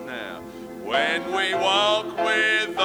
[0.00, 0.40] now.
[0.84, 2.78] When we walk with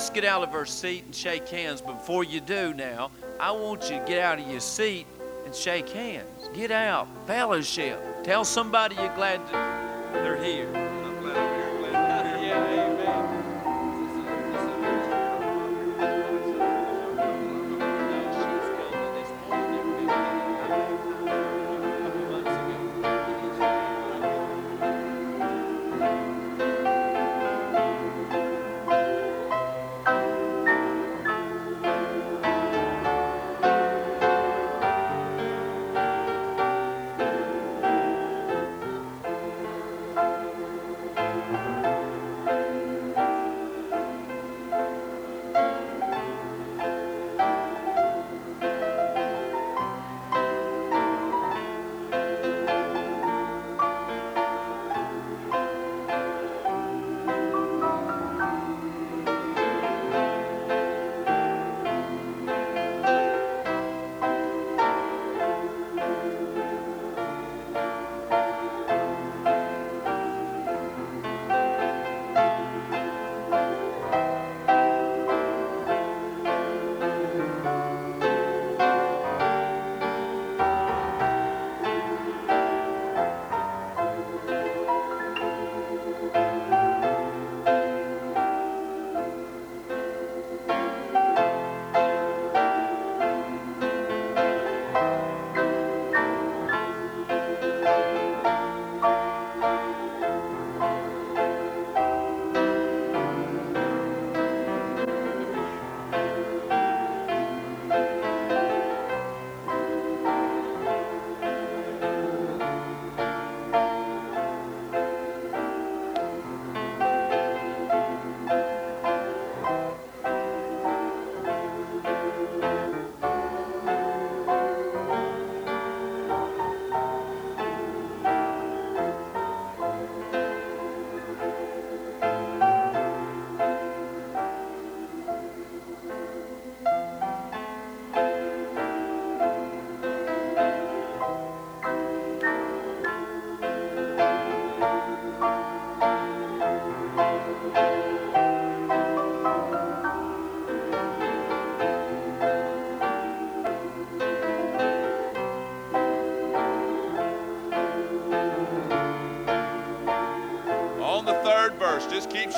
[0.00, 1.82] Let's get out of our seat and shake hands.
[1.82, 5.06] But before you do now, I want you to get out of your seat
[5.44, 6.48] and shake hands.
[6.54, 8.00] Get out, fellowship.
[8.24, 9.42] Tell somebody you're glad
[10.14, 10.79] they're here.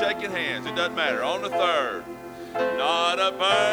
[0.03, 0.67] shaking hands.
[0.67, 1.23] It doesn't matter.
[1.23, 2.05] On the third,
[2.55, 3.72] not a bird.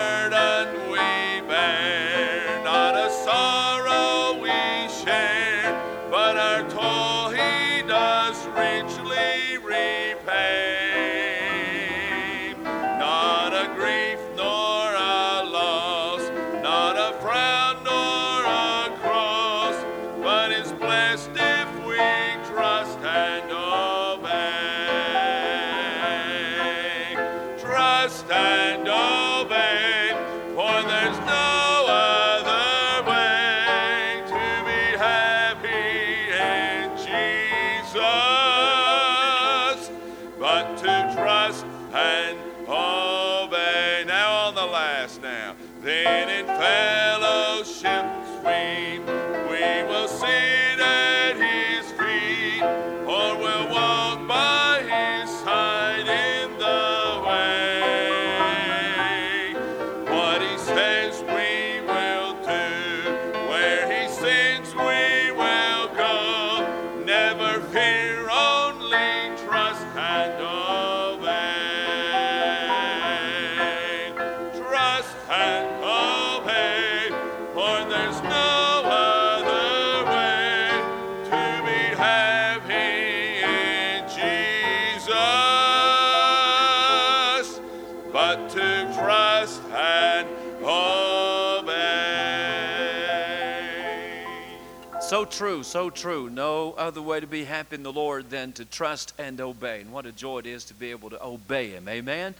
[95.39, 96.29] True, so true.
[96.29, 99.79] No other way to be happy in the Lord than to trust and obey.
[99.79, 101.87] And what a joy it is to be able to obey Him.
[101.87, 102.35] Amen.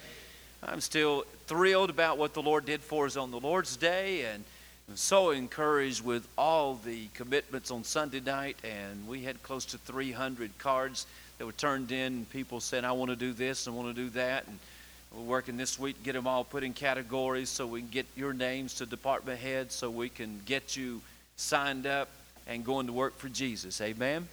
[0.62, 4.44] I'm still thrilled about what the Lord did for us on the Lord's Day and
[4.90, 8.58] I'm so encouraged with all the commitments on Sunday night.
[8.66, 11.08] And we had close to 300 cards
[11.38, 12.14] that were turned in.
[12.14, 14.46] And people said, I want to do this and want to do that.
[14.46, 14.60] And
[15.16, 18.08] we're working this week to get them all put in categories so we can get
[18.18, 21.00] your names to department heads so we can get you
[21.38, 22.10] signed up
[22.50, 23.80] and going to work for Jesus.
[23.80, 24.28] Amen.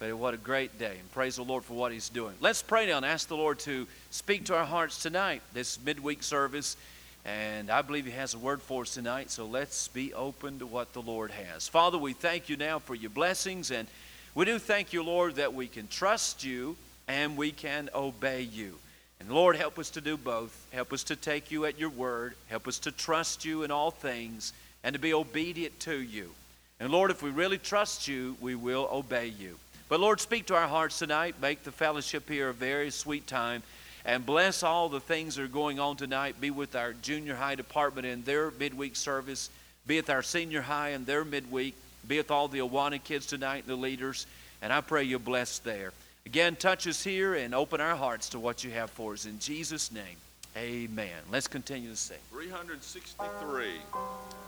[0.00, 0.96] But what a great day.
[0.98, 2.34] And praise the Lord for what He's doing.
[2.40, 6.22] Let's pray now and ask the Lord to speak to our hearts tonight, this midweek
[6.22, 6.76] service.
[7.24, 9.30] And I believe He has a word for us tonight.
[9.30, 11.68] So let's be open to what the Lord has.
[11.68, 13.70] Father, we thank you now for your blessings.
[13.70, 13.86] And
[14.34, 16.76] we do thank you, Lord, that we can trust you
[17.06, 18.78] and we can obey you.
[19.20, 20.66] And Lord, help us to do both.
[20.72, 22.34] Help us to take you at your word.
[22.46, 24.52] Help us to trust you in all things
[24.84, 26.30] and to be obedient to you.
[26.80, 29.58] And Lord, if we really trust you, we will obey you.
[29.88, 31.36] But Lord, speak to our hearts tonight.
[31.40, 33.62] Make the fellowship here a very sweet time.
[34.04, 36.40] And bless all the things that are going on tonight.
[36.40, 39.50] Be with our junior high department in their midweek service.
[39.86, 41.74] Be with our senior high in their midweek.
[42.06, 44.26] Be with all the Awana kids tonight and the leaders.
[44.62, 45.92] And I pray you bless there.
[46.26, 49.24] Again, touch us here and open our hearts to what you have for us.
[49.26, 50.16] In Jesus' name,
[50.58, 51.22] amen.
[51.30, 52.18] Let's continue to sing.
[52.30, 53.66] 363.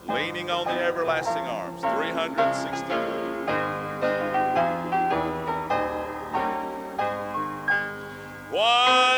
[0.08, 1.80] Leaning on the everlasting arms.
[1.82, 2.96] 363.
[8.50, 9.09] What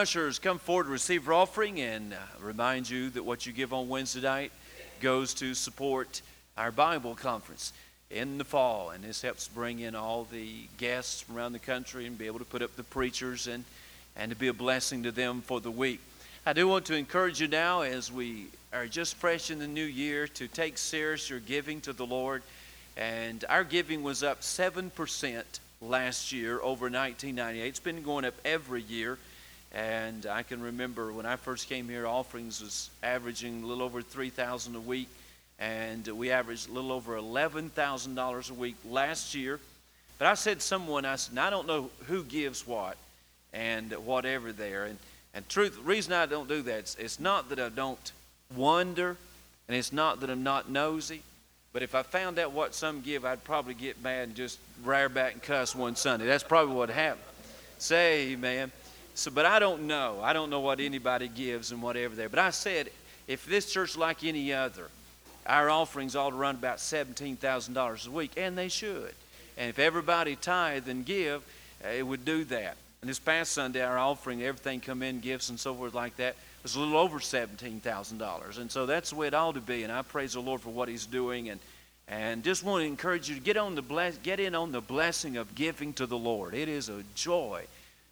[0.00, 3.74] ushers come forward to receive your offering and uh, remind you that what you give
[3.74, 4.50] on Wednesday night
[5.02, 6.22] goes to support
[6.56, 7.74] our Bible conference
[8.10, 8.92] in the fall.
[8.92, 12.38] And this helps bring in all the guests from around the country and be able
[12.38, 13.62] to put up the preachers and,
[14.16, 16.00] and to be a blessing to them for the week.
[16.46, 19.84] I do want to encourage you now as we are just fresh in the new
[19.84, 22.42] year to take serious your giving to the Lord.
[22.96, 25.42] And our giving was up 7%
[25.82, 27.68] last year over 1998.
[27.68, 29.18] It's been going up every year.
[29.72, 34.02] And I can remember when I first came here, offerings was averaging a little over
[34.02, 35.08] 3000 a week.
[35.58, 39.60] And we averaged a little over $11,000 a week last year.
[40.18, 42.96] But I said to someone, I said, I don't know who gives what
[43.52, 44.84] and whatever there.
[44.84, 44.98] And,
[45.34, 48.12] and truth, the reason I don't do that, it's, it's not that I don't
[48.54, 49.16] wonder,
[49.68, 51.22] and it's not that I'm not nosy.
[51.72, 55.08] But if I found out what some give, I'd probably get mad and just rear
[55.08, 56.26] back and cuss one Sunday.
[56.26, 57.22] That's probably what happened.
[57.78, 58.72] Say amen.
[59.14, 60.20] So, but I don't know.
[60.22, 62.28] I don't know what anybody gives and whatever there.
[62.28, 62.90] But I said,
[63.26, 64.88] if this church like any other,
[65.46, 69.14] our offerings ought to run about $17,000 a week, and they should.
[69.56, 71.42] And if everybody tithe and give,
[71.84, 72.76] uh, it would do that.
[73.00, 76.36] And this past Sunday, our offering, everything come in, gifts and so forth like that,
[76.62, 78.58] was a little over $17,000.
[78.58, 79.82] And so that's the way it ought to be.
[79.82, 81.48] And I praise the Lord for what He's doing.
[81.48, 81.60] And,
[82.08, 84.82] and just want to encourage you to get, on the bless, get in on the
[84.82, 86.54] blessing of giving to the Lord.
[86.54, 87.64] It is a joy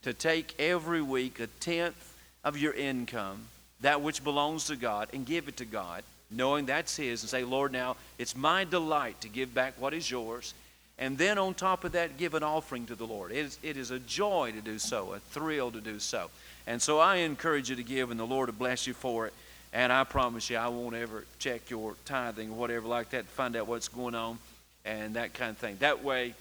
[0.03, 2.15] to take every week a tenth
[2.45, 3.47] of your income,
[3.81, 7.45] that which belongs to God, and give it to God, knowing that's His, and say,
[7.45, 10.55] Lord, now it's my delight to give back what is yours.
[10.99, 13.31] And then on top of that, give an offering to the Lord.
[13.31, 16.29] It is, it is a joy to do so, a thrill to do so.
[16.67, 19.33] And so I encourage you to give, and the Lord will bless you for it.
[19.73, 23.33] And I promise you, I won't ever check your tithing or whatever like that to
[23.33, 24.39] find out what's going on
[24.85, 25.77] and that kind of thing.
[25.81, 26.35] That way,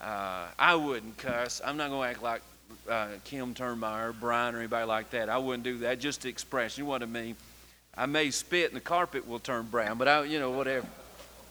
[0.00, 1.60] uh, I wouldn't cuss.
[1.64, 2.42] I'm not going to act like
[2.88, 5.28] uh, Kim Turnmeyer, Brian, or anybody like that.
[5.28, 6.78] I wouldn't do that just to express.
[6.78, 7.36] You know what I mean?
[7.96, 10.86] I may spit and the carpet will turn brown, but I, you know, whatever.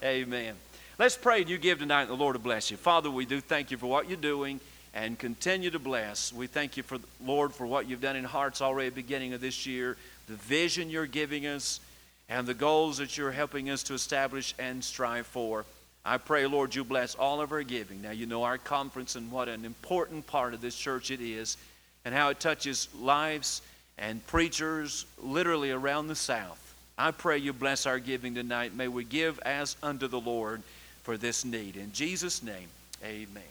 [0.03, 0.55] Amen.
[0.98, 2.77] Let's pray and you give tonight, the Lord will bless you.
[2.77, 4.60] Father, we do thank you for what you're doing
[4.93, 6.31] and continue to bless.
[6.31, 9.34] We thank you for Lord for what you've done in hearts already at the beginning
[9.34, 11.81] of this year, the vision you're giving us,
[12.29, 15.65] and the goals that you're helping us to establish and strive for.
[16.06, 18.04] I pray, Lord, you bless all of our giving.
[18.04, 21.58] Now, you know our conference and what an important part of this church it is,
[22.06, 23.64] and how it touches lives
[23.98, 26.62] and preachers literally around the South.
[26.98, 28.76] I pray you bless our giving tonight.
[28.76, 30.62] May we give as unto the Lord
[31.02, 31.76] for this need.
[31.76, 32.68] In Jesus' name,
[33.04, 33.44] amen.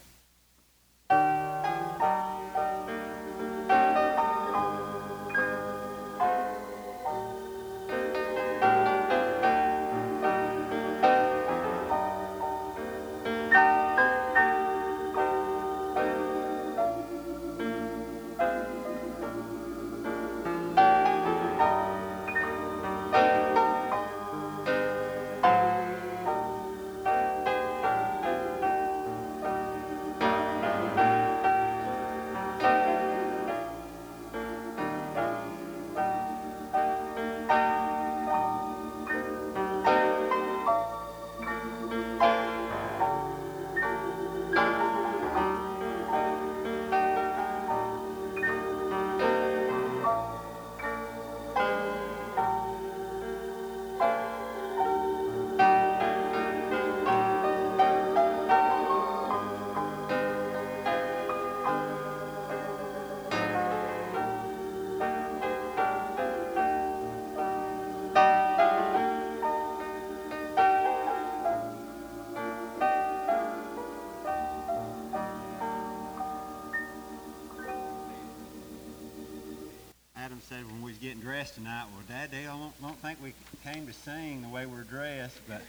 [80.49, 83.33] Said when we was getting dressed tonight, well, Dad, they don't, don't think we
[83.65, 85.63] came to sing the way we're dressed, but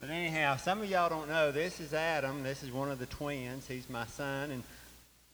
[0.00, 1.52] but anyhow, some of y'all don't know.
[1.52, 2.42] This is Adam.
[2.42, 3.66] This is one of the twins.
[3.66, 4.62] He's my son, and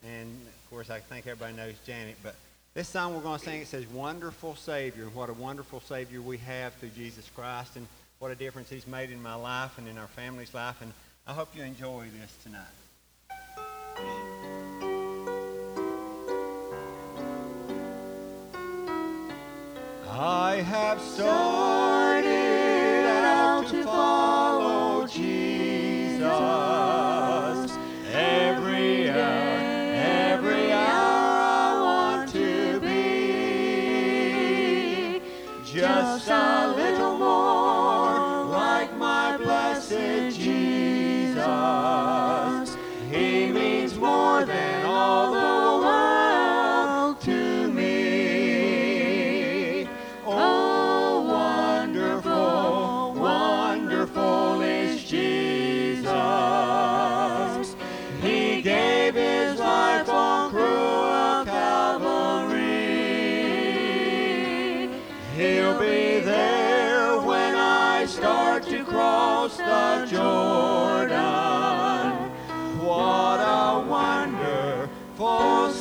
[0.04, 2.16] and of course I think everybody knows Janet.
[2.22, 2.34] But
[2.74, 6.20] this song we're going to sing it says "Wonderful Savior." and What a wonderful Savior
[6.20, 7.86] we have through Jesus Christ, and
[8.18, 10.80] what a difference He's made in my life and in our family's life.
[10.82, 10.92] And
[11.26, 14.31] I hope you enjoy this tonight.
[20.14, 22.26] I have started
[23.24, 26.20] out to follow Jesus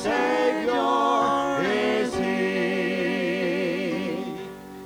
[0.02, 2.26] Savior is He.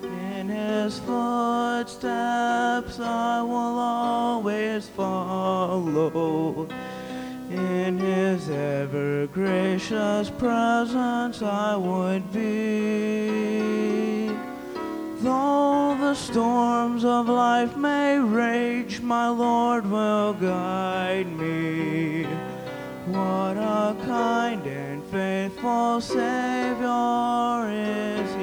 [0.04, 6.68] In His footsteps I will always follow.
[7.50, 14.28] In His ever gracious presence I would be.
[15.20, 22.26] Though the storms of life may rage, my Lord will guide me.
[23.06, 24.68] What a kind
[25.16, 28.35] faithful Savior is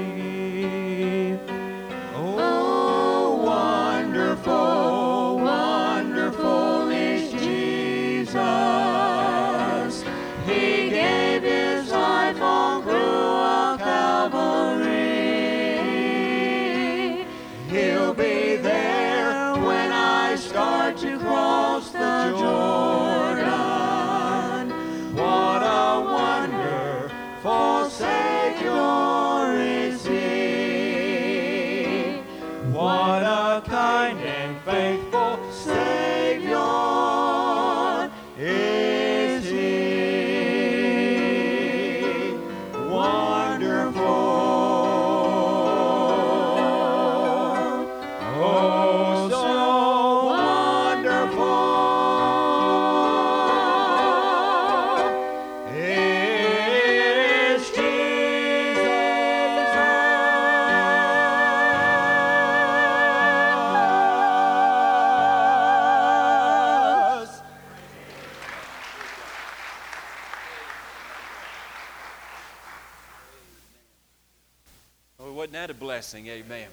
[76.02, 76.26] blessing?
[76.26, 76.66] Amen.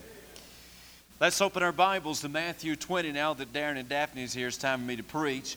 [1.19, 4.47] Let's open our Bibles to Matthew 20 now that Darren and Daphne is here.
[4.47, 5.55] It's time for me to preach.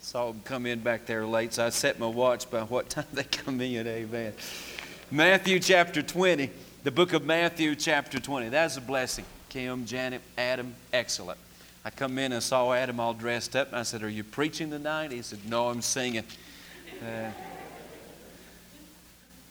[0.00, 3.04] Saw them come in back there late, so I set my watch by what time
[3.12, 3.86] they come in.
[3.86, 4.32] Amen.
[5.08, 6.50] Matthew chapter 20,
[6.82, 8.48] the book of Matthew chapter 20.
[8.48, 9.24] That's a blessing.
[9.48, 11.38] Kim, Janet, Adam, excellent.
[11.84, 14.70] I come in and saw Adam all dressed up, and I said, Are you preaching
[14.70, 15.12] tonight?
[15.12, 16.24] He said, No, I'm singing.
[17.00, 17.30] Uh,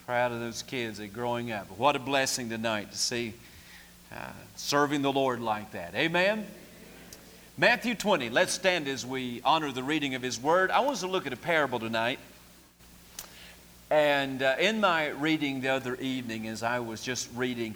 [0.05, 1.65] proud of those kids that are growing up.
[1.79, 3.33] What a blessing tonight to see
[4.13, 4.17] uh,
[4.55, 5.95] serving the Lord like that.
[5.95, 6.45] Amen.
[7.57, 8.29] Matthew 20.
[8.29, 10.69] Let's stand as we honor the reading of His Word.
[10.69, 12.19] I want us to look at a parable tonight.
[13.89, 17.73] And uh, in my reading the other evening, as I was just reading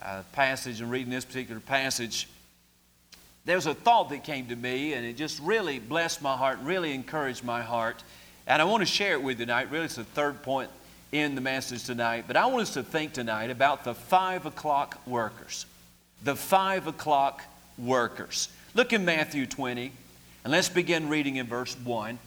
[0.00, 2.28] a passage and reading this particular passage,
[3.46, 6.58] there was a thought that came to me, and it just really blessed my heart,
[6.62, 8.02] really encouraged my heart.
[8.46, 9.70] And I want to share it with you tonight.
[9.70, 10.68] Really, it's the third point
[11.12, 12.24] in the message tonight.
[12.26, 15.66] But I want us to think tonight about the five o'clock workers.
[16.24, 17.42] The five o'clock
[17.78, 18.48] workers.
[18.74, 19.92] Look in Matthew 20,
[20.44, 22.18] and let's begin reading in verse 1.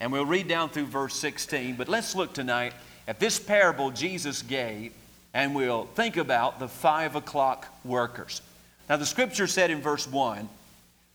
[0.00, 1.76] And we'll read down through verse 16.
[1.76, 2.72] But let's look tonight
[3.06, 4.92] at this parable Jesus gave,
[5.34, 8.40] and we'll think about the five o'clock workers.
[8.88, 10.48] Now, the scripture said in verse 1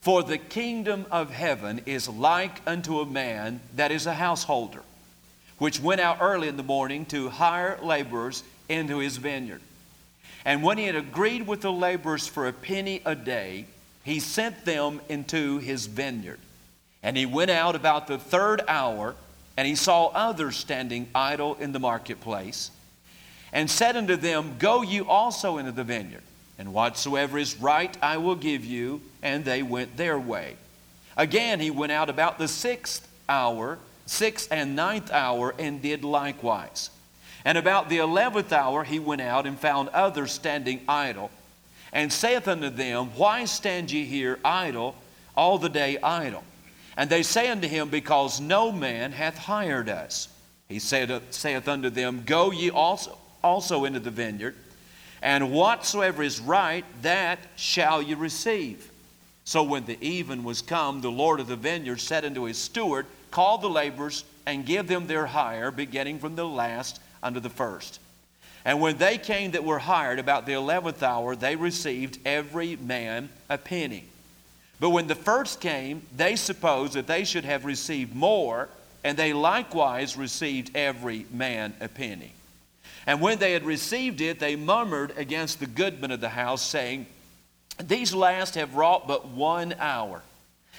[0.02, 4.82] For the kingdom of heaven is like unto a man that is a householder,
[5.58, 9.62] which went out early in the morning to hire laborers into his vineyard.
[10.44, 13.66] And when he had agreed with the laborers for a penny a day,
[14.04, 16.40] he sent them into his vineyard.
[17.02, 19.16] And he went out about the third hour,
[19.58, 22.70] and he saw others standing idle in the marketplace,
[23.52, 26.24] and said unto them, Go you also into the vineyard,
[26.60, 29.02] and whatsoever is right I will give you.
[29.24, 30.56] And they went their way.
[31.18, 36.90] Again he went out about the sixth hour, sixth and ninth hour, and did likewise.
[37.44, 41.32] And about the eleventh hour he went out and found others standing idle,
[41.94, 44.96] and saith unto them, Why stand ye here idle,
[45.36, 46.44] all the day idle?
[46.98, 50.30] And they say unto him, Because no man hath hired us.
[50.68, 54.56] He said, saith unto them, Go ye also, also into the vineyard,
[55.22, 58.92] and whatsoever is right, that shall ye receive.
[59.44, 63.06] So when the even was come, the Lord of the vineyard said unto his steward,
[63.36, 68.00] Call the laborers, and give them their hire, beginning from the last unto the first.
[68.64, 73.28] And when they came that were hired about the eleventh hour, they received every man
[73.50, 74.06] a penny.
[74.80, 78.70] But when the first came, they supposed that they should have received more,
[79.04, 82.32] and they likewise received every man a penny.
[83.06, 87.06] And when they had received it, they murmured against the goodman of the house, saying,
[87.84, 90.22] These last have wrought but one hour,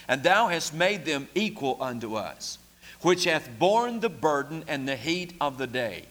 [0.08, 2.58] and thou hast made them equal unto us,
[3.00, 6.04] which hath borne the burden and the heat of the day.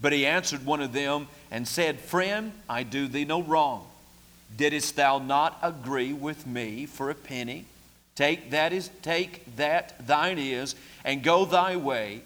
[0.00, 3.86] But he answered one of them and said, Friend, I do thee no wrong.
[4.56, 7.66] Didst thou not agree with me for a penny?
[8.14, 10.74] Take that is take that thine is,
[11.04, 12.22] and go thy way.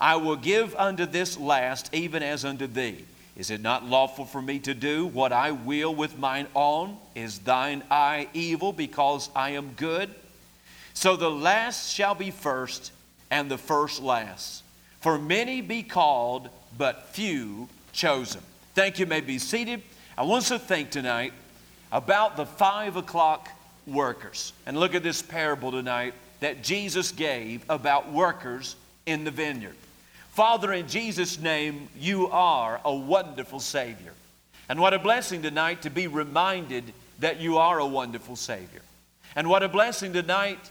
[0.00, 3.04] I will give unto this last, even as unto thee.
[3.36, 6.96] Is it not lawful for me to do what I will with mine own?
[7.14, 10.12] Is thine eye evil because I am good?
[10.96, 12.90] So the last shall be first,
[13.30, 14.62] and the first last.
[15.02, 18.40] For many be called, but few chosen.
[18.74, 19.04] Thank you.
[19.04, 19.82] may be seated.
[20.16, 21.34] I want us to think tonight
[21.92, 23.50] about the five o'clock
[23.86, 24.54] workers.
[24.64, 29.76] And look at this parable tonight that Jesus gave about workers in the vineyard.
[30.30, 34.14] Father, in Jesus' name, you are a wonderful Savior.
[34.70, 36.84] And what a blessing tonight to be reminded
[37.18, 38.80] that you are a wonderful Savior.
[39.34, 40.70] And what a blessing tonight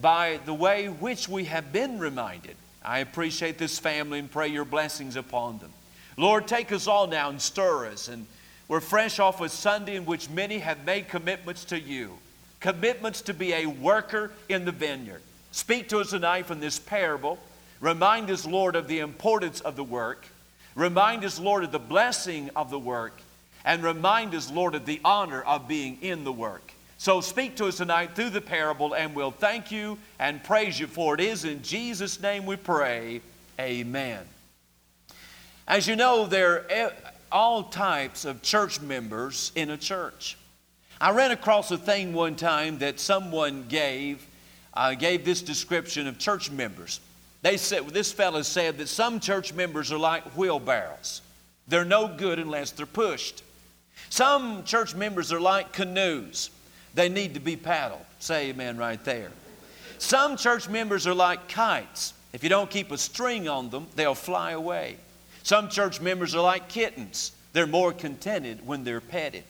[0.00, 2.56] by the way which we have been reminded.
[2.84, 5.72] I appreciate this family and pray your blessings upon them.
[6.16, 8.08] Lord, take us all now and stir us.
[8.08, 8.26] And
[8.68, 12.18] we're fresh off a Sunday in which many have made commitments to you,
[12.60, 15.22] commitments to be a worker in the vineyard.
[15.52, 17.38] Speak to us tonight from this parable
[17.82, 20.24] Remind us, Lord, of the importance of the work.
[20.76, 23.20] Remind us, Lord, of the blessing of the work.
[23.64, 26.72] And remind us, Lord, of the honor of being in the work.
[27.02, 30.86] So speak to us tonight through the parable, and we'll thank you and praise you
[30.86, 33.20] for it is in Jesus' name we pray.
[33.58, 34.20] Amen.
[35.66, 36.92] As you know, there are
[37.32, 40.38] all types of church members in a church.
[41.00, 44.24] I ran across a thing one time that someone gave,
[44.72, 47.00] uh, gave this description of church members.
[47.42, 51.20] They said, this fellow said that some church members are like wheelbarrows.
[51.66, 53.42] They're no good unless they're pushed.
[54.08, 56.50] Some church members are like canoes.
[56.94, 58.04] They need to be paddled.
[58.18, 59.30] Say amen right there.
[59.98, 62.14] Some church members are like kites.
[62.32, 64.96] If you don't keep a string on them, they'll fly away.
[65.42, 67.32] Some church members are like kittens.
[67.52, 69.44] They're more contented when they're petted.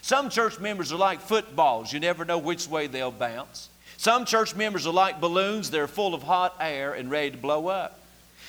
[0.00, 1.92] Some church members are like footballs.
[1.92, 3.68] You never know which way they'll bounce.
[4.02, 7.68] Some church members are like balloons, they're full of hot air and ready to blow
[7.68, 8.00] up.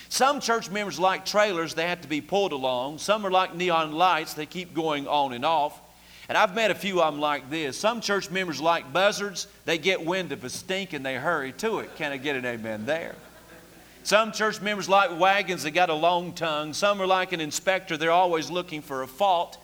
[0.09, 2.97] Some church members are like trailers, they have to be pulled along.
[2.97, 5.79] Some are like neon lights, they keep going on and off.
[6.29, 7.77] And I've met a few of them like this.
[7.77, 11.79] Some church members like buzzards, they get wind of a stink and they hurry to
[11.79, 11.95] it.
[11.95, 13.15] Can I get an amen there?
[14.03, 16.73] Some church members like wagons, they got a long tongue.
[16.73, 19.57] Some are like an inspector, they're always looking for a fault.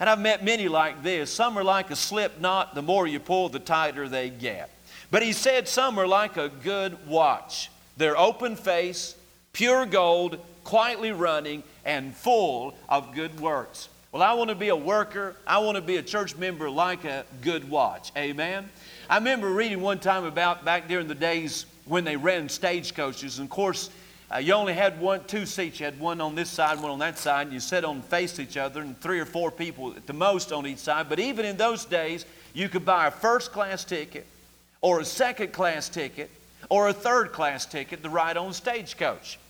[0.00, 1.30] And I've met many like this.
[1.30, 4.70] Some are like a slip knot, the more you pull, the tighter they get.
[5.10, 7.70] But he said some are like a good watch.
[7.96, 9.14] They're open face,
[9.52, 13.88] pure gold, quietly running, and full of good works.
[14.14, 15.34] Well, I want to be a worker.
[15.44, 18.12] I want to be a church member like a good watch.
[18.16, 18.68] Amen.
[19.10, 23.40] I remember reading one time about back during the days when they ran stagecoaches.
[23.40, 23.90] And of course,
[24.32, 25.80] uh, you only had one, two seats.
[25.80, 28.38] You had one on this side, one on that side, and you sat on face
[28.38, 31.08] each other, and three or four people at the most on each side.
[31.08, 34.26] But even in those days, you could buy a first class ticket
[34.80, 36.30] or a second class ticket
[36.70, 39.40] or a third class ticket to ride on stagecoach.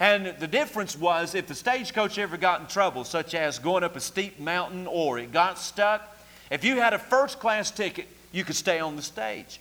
[0.00, 3.96] And the difference was if the stagecoach ever got in trouble, such as going up
[3.96, 6.16] a steep mountain or it got stuck,
[6.50, 9.60] if you had a first class ticket, you could stay on the stage.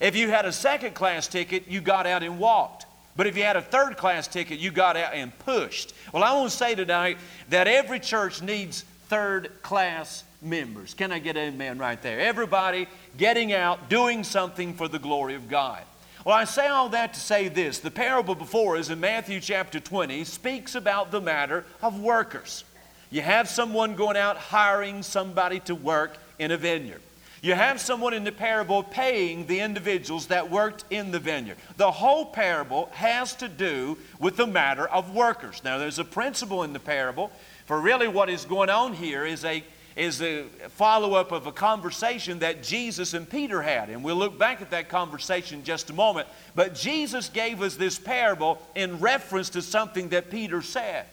[0.00, 2.84] If you had a second class ticket, you got out and walked.
[3.16, 5.94] But if you had a third class ticket, you got out and pushed.
[6.12, 10.94] Well, I want to say tonight that every church needs third class members.
[10.94, 12.20] Can I get an amen right there?
[12.20, 15.82] Everybody getting out, doing something for the glory of God.
[16.24, 17.78] Well, I say all that to say this.
[17.78, 22.64] The parable before us in Matthew chapter 20 speaks about the matter of workers.
[23.10, 27.00] You have someone going out hiring somebody to work in a vineyard.
[27.40, 31.56] You have someone in the parable paying the individuals that worked in the vineyard.
[31.76, 35.62] The whole parable has to do with the matter of workers.
[35.62, 37.30] Now, there's a principle in the parable,
[37.66, 39.62] for really what is going on here is a
[39.98, 43.90] is a follow up of a conversation that Jesus and Peter had.
[43.90, 46.28] And we'll look back at that conversation in just a moment.
[46.54, 51.06] But Jesus gave us this parable in reference to something that Peter said.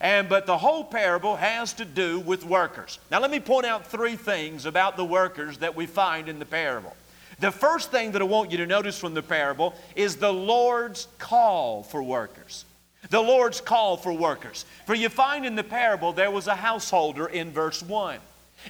[0.00, 2.98] And but the whole parable has to do with workers.
[3.10, 6.46] Now let me point out three things about the workers that we find in the
[6.46, 6.96] parable.
[7.40, 11.08] The first thing that I want you to notice from the parable is the Lord's
[11.18, 12.64] call for workers.
[13.10, 14.64] The Lord's call for workers.
[14.86, 18.18] For you find in the parable there was a householder in verse 1.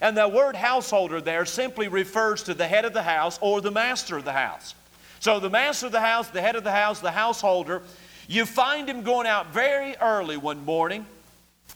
[0.01, 3.71] And the word householder there simply refers to the head of the house or the
[3.71, 4.75] master of the house.
[5.21, 7.83] So the master of the house, the head of the house, the householder,
[8.29, 11.05] you find him going out very early one morning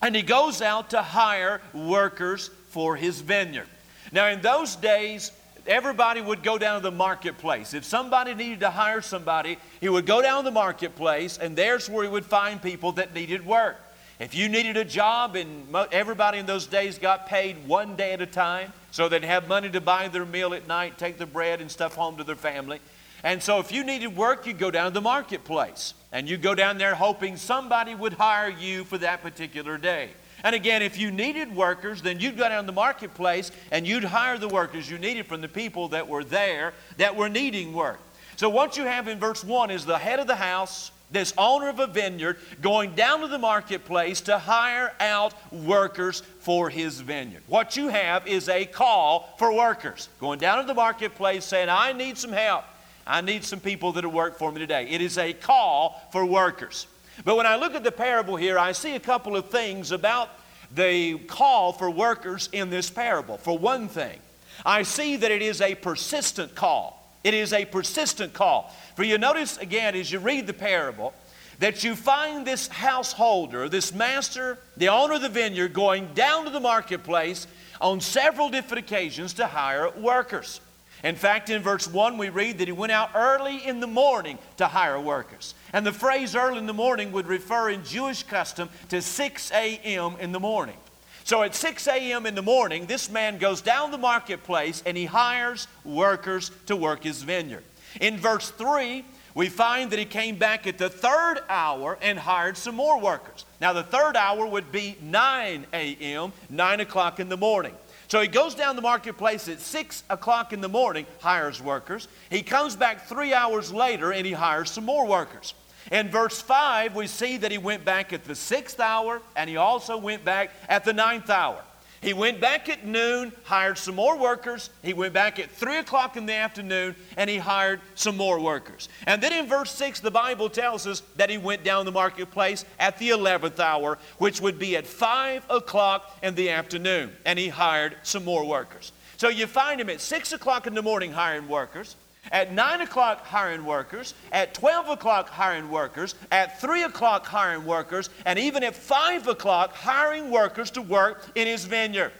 [0.02, 3.68] and he goes out to hire workers for his vineyard.
[4.12, 5.32] Now, in those days,
[5.66, 7.74] everybody would go down to the marketplace.
[7.74, 11.88] If somebody needed to hire somebody, he would go down to the marketplace, and there's
[11.88, 13.76] where he would find people that needed work.
[14.20, 18.20] If you needed a job, and everybody in those days got paid one day at
[18.20, 21.60] a time, so they'd have money to buy their meal at night, take their bread
[21.60, 22.80] and stuff home to their family.
[23.24, 25.94] And so if you needed work, you'd go down to the marketplace.
[26.12, 30.10] And you'd go down there hoping somebody would hire you for that particular day.
[30.44, 34.04] And again, if you needed workers, then you'd go down to the marketplace and you'd
[34.04, 37.98] hire the workers you needed from the people that were there that were needing work.
[38.36, 41.68] So what you have in verse 1 is the head of the house, this owner
[41.70, 47.42] of a vineyard, going down to the marketplace to hire out workers for his vineyard.
[47.46, 50.10] What you have is a call for workers.
[50.20, 52.64] Going down to the marketplace saying, I need some help.
[53.06, 54.88] I need some people that'll work for me today.
[54.88, 56.86] It is a call for workers.
[57.24, 60.30] But when I look at the parable here, I see a couple of things about
[60.74, 63.38] the call for workers in this parable.
[63.38, 64.18] For one thing,
[64.64, 67.03] I see that it is a persistent call.
[67.24, 68.72] It is a persistent call.
[68.94, 71.14] For you notice again as you read the parable
[71.58, 76.50] that you find this householder, this master, the owner of the vineyard, going down to
[76.50, 77.46] the marketplace
[77.80, 80.60] on several different occasions to hire workers.
[81.02, 84.38] In fact, in verse 1, we read that he went out early in the morning
[84.56, 85.54] to hire workers.
[85.72, 90.16] And the phrase early in the morning would refer in Jewish custom to 6 a.m.
[90.18, 90.76] in the morning.
[91.24, 92.26] So at 6 a.m.
[92.26, 97.02] in the morning, this man goes down the marketplace and he hires workers to work
[97.02, 97.64] his vineyard.
[97.98, 99.02] In verse 3,
[99.34, 103.46] we find that he came back at the third hour and hired some more workers.
[103.58, 107.74] Now, the third hour would be 9 a.m., 9 o'clock in the morning.
[108.08, 112.06] So he goes down the marketplace at 6 o'clock in the morning, hires workers.
[112.28, 115.54] He comes back three hours later and he hires some more workers.
[115.92, 119.56] In verse 5, we see that he went back at the sixth hour and he
[119.56, 121.62] also went back at the ninth hour.
[122.04, 124.68] He went back at noon, hired some more workers.
[124.82, 128.90] He went back at 3 o'clock in the afternoon, and he hired some more workers.
[129.06, 132.66] And then in verse 6, the Bible tells us that he went down the marketplace
[132.78, 137.48] at the 11th hour, which would be at 5 o'clock in the afternoon, and he
[137.48, 138.92] hired some more workers.
[139.16, 141.96] So you find him at 6 o'clock in the morning hiring workers.
[142.32, 144.14] At 9 o'clock, hiring workers.
[144.32, 146.14] At 12 o'clock, hiring workers.
[146.30, 148.10] At 3 o'clock, hiring workers.
[148.24, 152.12] And even at 5 o'clock, hiring workers to work in his vineyard.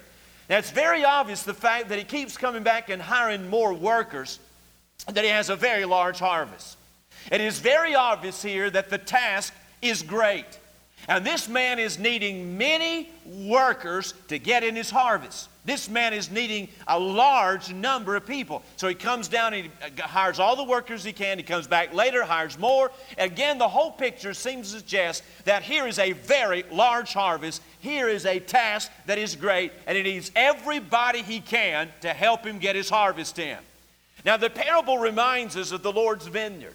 [0.48, 4.40] Now, it's very obvious the fact that he keeps coming back and hiring more workers,
[5.06, 6.76] that he has a very large harvest.
[7.32, 10.58] It is very obvious here that the task is great.
[11.08, 15.48] And this man is needing many workers to get in his harvest.
[15.64, 18.62] This man is needing a large number of people.
[18.76, 21.38] So he comes down he uh, hires all the workers he can.
[21.38, 22.90] He comes back later, hires more.
[23.16, 27.62] Again, the whole picture seems to suggest that here is a very large harvest.
[27.80, 32.44] Here is a task that is great, and he needs everybody he can to help
[32.44, 33.58] him get his harvest in.
[34.24, 36.74] Now, the parable reminds us of the Lord's vineyard.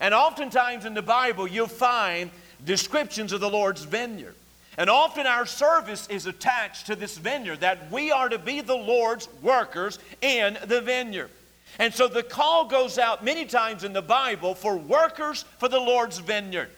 [0.00, 2.30] And oftentimes in the Bible, you'll find
[2.64, 4.34] descriptions of the Lord's vineyard.
[4.76, 8.74] And often our service is attached to this vineyard, that we are to be the
[8.74, 11.30] Lord's workers in the vineyard.
[11.78, 15.80] And so the call goes out many times in the Bible for workers for the
[15.80, 16.70] Lord's vineyard.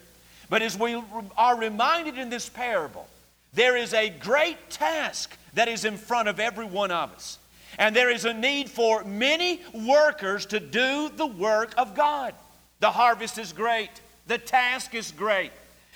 [0.49, 1.03] But as we
[1.37, 3.07] are reminded in this parable,
[3.53, 7.39] there is a great task that is in front of every one of us.
[7.79, 12.35] And there is a need for many workers to do the work of God.
[12.81, 13.91] The harvest is great,
[14.27, 15.51] the task is great.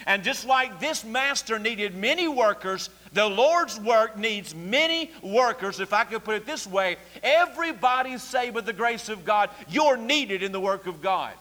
[0.06, 5.80] And just like this master needed many workers, the Lord's work needs many workers.
[5.80, 9.96] If I could put it this way, everybody saved by the grace of God, you're
[9.96, 11.32] needed in the work of God.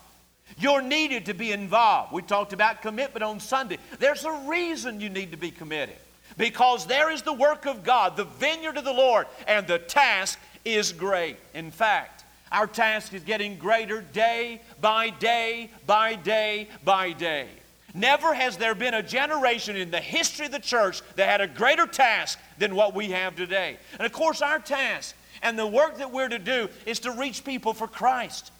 [0.57, 2.11] You're needed to be involved.
[2.11, 3.77] We talked about commitment on Sunday.
[3.99, 5.95] There's a reason you need to be committed
[6.37, 10.39] because there is the work of God, the vineyard of the Lord, and the task
[10.65, 11.37] is great.
[11.53, 17.47] In fact, our task is getting greater day by day by day by day.
[17.93, 21.47] Never has there been a generation in the history of the church that had a
[21.47, 23.77] greater task than what we have today.
[23.93, 27.43] And of course, our task and the work that we're to do is to reach
[27.43, 28.51] people for Christ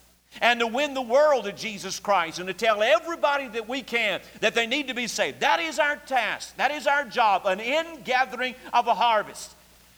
[0.41, 4.21] and to win the world to Jesus Christ and to tell everybody that we can
[4.41, 5.39] that they need to be saved.
[5.39, 9.55] That is our task, that is our job, an ingathering of a harvest.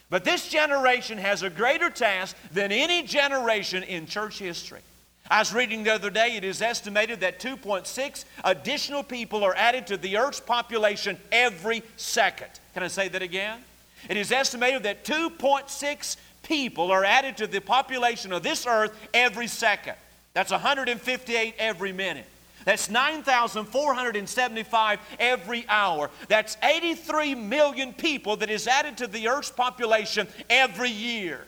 [0.10, 4.82] But this generation has a greater task than any generation in church history.
[5.32, 9.88] I was reading the other day, it is estimated that 2.6 additional people are added
[9.88, 12.50] to the Earth's population every second.
[12.74, 13.60] Can I say that again?
[14.10, 19.48] It is estimated that 2.6 people are added to the population of this Earth every
[19.48, 19.96] second.
[20.34, 22.26] That's 158 every minute.
[22.66, 26.10] That's 9,475 every hour.
[26.28, 31.46] That's 83 million people that is added to the Earth's population every year.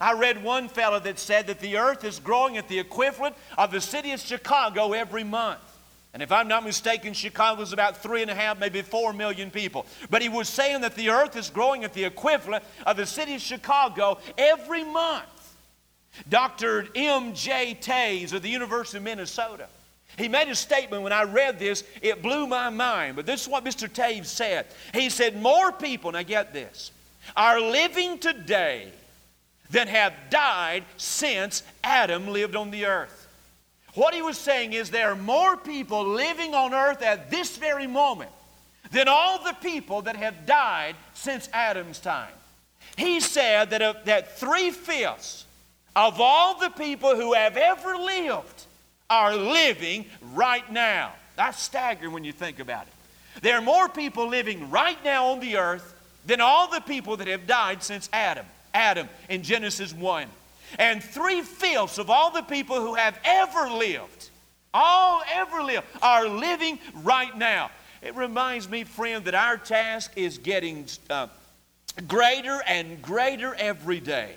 [0.00, 3.70] I read one fellow that said that the earth is growing at the equivalent of
[3.70, 5.60] the city of Chicago every month.
[6.14, 9.50] And if I'm not mistaken, Chicago is about three and a half, maybe four million
[9.50, 9.84] people.
[10.10, 13.34] But he was saying that the earth is growing at the equivalent of the city
[13.34, 15.24] of Chicago every month.
[16.28, 16.86] Dr.
[16.94, 17.78] M.J.
[17.80, 19.66] Tays of the University of Minnesota.
[20.16, 23.16] He made a statement when I read this, it blew my mind.
[23.16, 23.88] But this is what Mr.
[23.88, 24.66] Taves said.
[24.92, 26.92] He said, More people, now get this,
[27.36, 28.92] are living today
[29.70, 33.28] than have died since Adam lived on the earth.
[33.94, 37.86] What he was saying is there are more people living on earth at this very
[37.86, 38.30] moment
[38.90, 42.32] than all the people that have died since Adam's time.
[42.96, 45.46] He said that, that three fifths
[45.96, 48.64] of all the people who have ever lived
[49.08, 51.12] are living right now.
[51.36, 53.42] That's staggering when you think about it.
[53.42, 55.94] There are more people living right now on the earth
[56.26, 58.46] than all the people that have died since Adam.
[58.74, 60.26] Adam in Genesis 1.
[60.78, 64.30] And three fifths of all the people who have ever lived,
[64.74, 67.70] all ever lived, are living right now.
[68.02, 71.28] It reminds me, friend, that our task is getting uh,
[72.08, 74.32] greater and greater every day.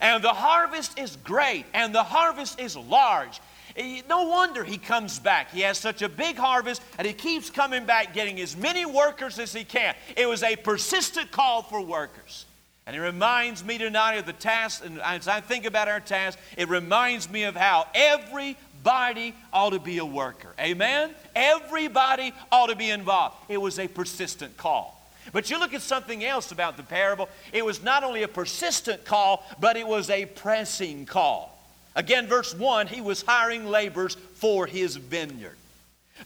[0.00, 3.40] And the harvest is great, and the harvest is large.
[3.76, 5.50] Eh, no wonder he comes back.
[5.50, 9.38] He has such a big harvest, and he keeps coming back, getting as many workers
[9.38, 9.94] as he can.
[10.16, 12.45] It was a persistent call for workers.
[12.86, 16.38] And it reminds me tonight of the task, and as I think about our task,
[16.56, 20.52] it reminds me of how everybody ought to be a worker.
[20.60, 21.10] Amen?
[21.34, 23.34] Everybody ought to be involved.
[23.48, 24.92] It was a persistent call.
[25.32, 27.28] But you look at something else about the parable.
[27.52, 31.58] It was not only a persistent call, but it was a pressing call.
[31.96, 35.56] Again, verse 1 he was hiring laborers for his vineyard.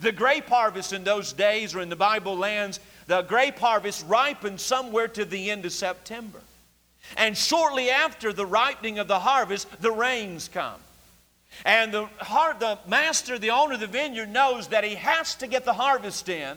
[0.01, 4.61] The grape harvest in those days, or in the Bible lands, the grape harvest ripened
[4.61, 6.41] somewhere to the end of September.
[7.17, 10.81] And shortly after the ripening of the harvest, the rains come.
[11.65, 12.09] And the,
[12.59, 16.29] the master, the owner of the vineyard, knows that he has to get the harvest
[16.29, 16.57] in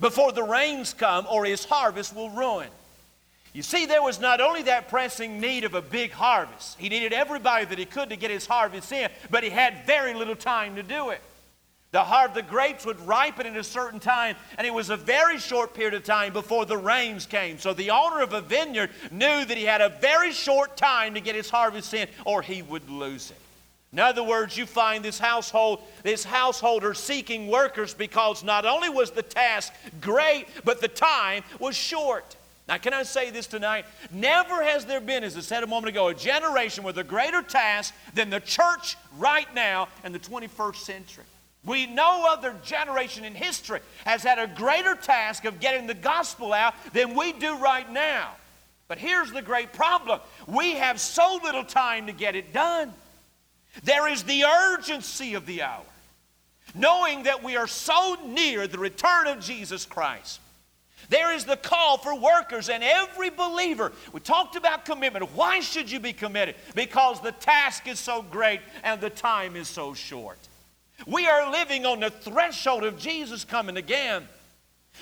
[0.00, 2.68] before the rains come, or his harvest will ruin.
[3.52, 7.12] You see, there was not only that pressing need of a big harvest, he needed
[7.12, 10.76] everybody that he could to get his harvest in, but he had very little time
[10.76, 11.20] to do it.
[11.92, 15.38] The, heart, the grapes would ripen in a certain time, and it was a very
[15.38, 17.58] short period of time before the rains came.
[17.58, 21.20] So the owner of a vineyard knew that he had a very short time to
[21.20, 23.36] get his harvest in, or he would lose it.
[23.92, 29.10] In other words, you find this household, this householder seeking workers because not only was
[29.10, 32.36] the task great, but the time was short.
[32.68, 33.84] Now, can I say this tonight?
[34.10, 37.42] Never has there been, as I said a moment ago, a generation with a greater
[37.42, 41.24] task than the church right now in the 21st century.
[41.64, 46.52] We, no other generation in history has had a greater task of getting the gospel
[46.52, 48.32] out than we do right now.
[48.88, 52.92] But here's the great problem we have so little time to get it done.
[53.84, 55.84] There is the urgency of the hour,
[56.74, 60.40] knowing that we are so near the return of Jesus Christ.
[61.08, 63.92] There is the call for workers and every believer.
[64.12, 65.30] We talked about commitment.
[65.34, 66.54] Why should you be committed?
[66.74, 70.38] Because the task is so great and the time is so short.
[71.06, 74.28] We are living on the threshold of Jesus coming again.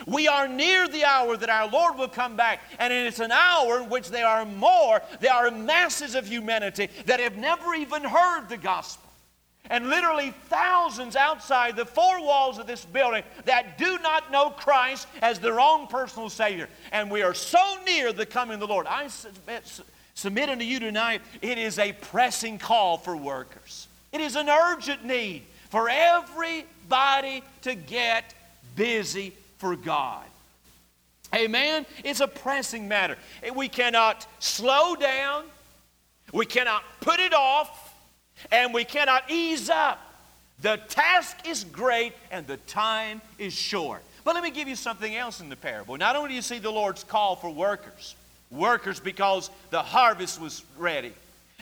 [0.06, 3.82] We are near the hour that our Lord will come back, and it's an hour
[3.82, 8.48] in which there are more, there are masses of humanity that have never even heard
[8.48, 9.10] the gospel.
[9.68, 15.06] And literally thousands outside the four walls of this building that do not know Christ
[15.22, 16.68] as their own personal Savior.
[16.92, 18.86] And we are so near the coming of the Lord.
[18.86, 19.80] I submit,
[20.14, 23.86] submit unto you tonight, it is a pressing call for workers.
[24.12, 28.34] It is an urgent need for everybody to get
[28.76, 30.24] busy for God.
[31.34, 31.86] Amen?
[32.04, 33.16] It's a pressing matter.
[33.54, 35.44] We cannot slow down,
[36.32, 37.94] we cannot put it off,
[38.50, 39.98] and we cannot ease up.
[40.62, 44.02] The task is great and the time is short.
[44.24, 45.96] But let me give you something else in the parable.
[45.96, 48.14] Not only do you see the Lord's call for workers,
[48.50, 51.12] workers because the harvest was ready.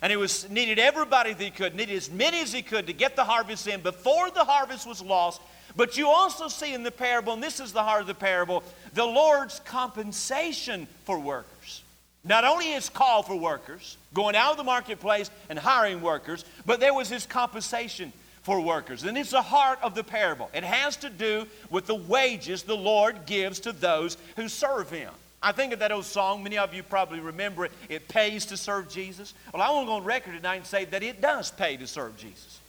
[0.02, 2.92] And he was needed everybody that he could, needed as many as he could to
[2.92, 5.40] get the harvest in before the harvest was lost.
[5.76, 8.62] But you also see in the parable, and this is the heart of the parable,
[8.94, 11.82] the Lord's compensation for workers.
[12.24, 16.80] Not only his call for workers, going out of the marketplace and hiring workers, but
[16.80, 19.04] there was his compensation for workers.
[19.04, 20.50] And it's the heart of the parable.
[20.54, 25.12] It has to do with the wages the Lord gives to those who serve him.
[25.42, 27.72] I think of that old song, many of you probably remember it.
[27.88, 29.34] It pays to serve Jesus.
[29.52, 31.86] Well, I want to go on record tonight and say that it does pay to
[31.86, 32.60] serve Jesus.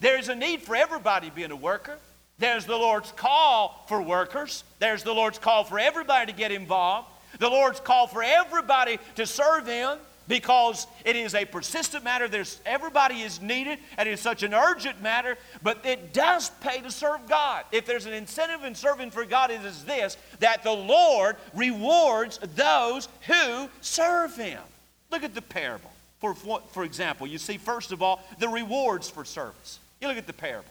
[0.00, 1.98] There is a need for everybody being a worker.
[2.38, 4.64] There's the Lord's call for workers.
[4.78, 7.08] There's the Lord's call for everybody to get involved.
[7.38, 9.98] The Lord's call for everybody to serve Him.
[10.30, 12.28] Because it is a persistent matter.
[12.28, 16.90] There's, everybody is needed, and it's such an urgent matter, but it does pay to
[16.92, 17.64] serve God.
[17.72, 22.38] If there's an incentive in serving for God, it is this that the Lord rewards
[22.54, 24.62] those who serve Him.
[25.10, 25.90] Look at the parable.
[26.20, 29.80] For, for example, you see, first of all, the rewards for service.
[30.00, 30.70] You look at the parable.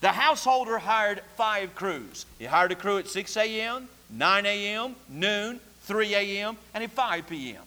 [0.00, 2.24] The householder hired five crews.
[2.38, 7.26] He hired a crew at 6 a.m., 9 a.m., noon, 3 a.m., and at 5
[7.26, 7.62] p.m.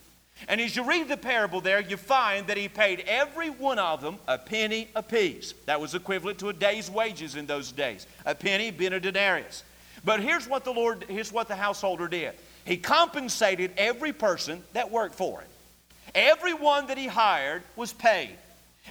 [0.48, 4.02] And as you read the parable there, you find that he paid every one of
[4.02, 5.54] them a penny apiece.
[5.66, 8.08] That was equivalent to a day's wages in those days.
[8.26, 9.64] A penny being a denarius.
[10.04, 12.34] But here's what the Lord, here's what the householder did.
[12.66, 15.48] He compensated every person that worked for him.
[16.14, 18.36] Everyone that he hired was paid.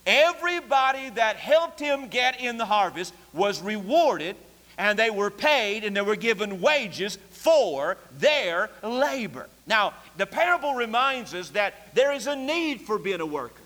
[0.07, 4.37] Everybody that helped him get in the harvest was rewarded,
[4.79, 9.49] and they were paid and they were given wages for their labor.
[9.67, 13.63] Now, the parable reminds us that there is a need for being a worker.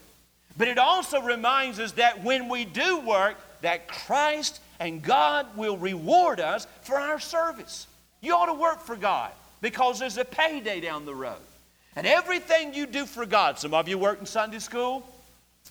[0.56, 5.76] But it also reminds us that when we do work, that Christ and God will
[5.76, 7.86] reward us for our service.
[8.20, 11.42] You ought to work for God because there's a payday down the road.
[11.96, 15.04] And everything you do for God, some of you work in Sunday school,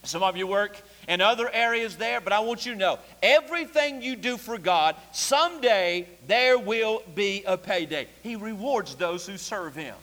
[0.03, 4.01] some of you work in other areas there, but I want you to know everything
[4.01, 8.07] you do for God, someday there will be a payday.
[8.21, 9.95] He rewards those who serve Him.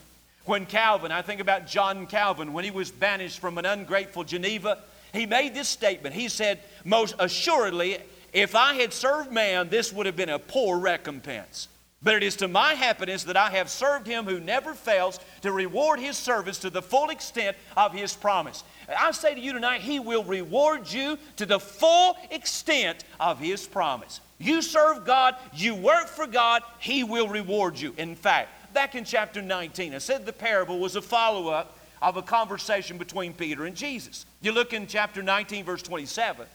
[0.50, 4.78] When Calvin, I think about John Calvin, when he was banished from an ungrateful Geneva,
[5.12, 6.12] he made this statement.
[6.12, 7.98] He said, Most assuredly,
[8.32, 11.68] if I had served man, this would have been a poor recompense.
[12.02, 15.52] But it is to my happiness that I have served him who never fails to
[15.52, 18.64] reward his service to the full extent of his promise.
[18.88, 23.68] I say to you tonight, he will reward you to the full extent of his
[23.68, 24.20] promise.
[24.40, 27.94] You serve God, you work for God, he will reward you.
[27.98, 29.94] In fact, back in chapter 19.
[29.94, 34.26] I said the parable was a follow up of a conversation between Peter and Jesus.
[34.40, 36.46] You look in chapter 19, verse 27.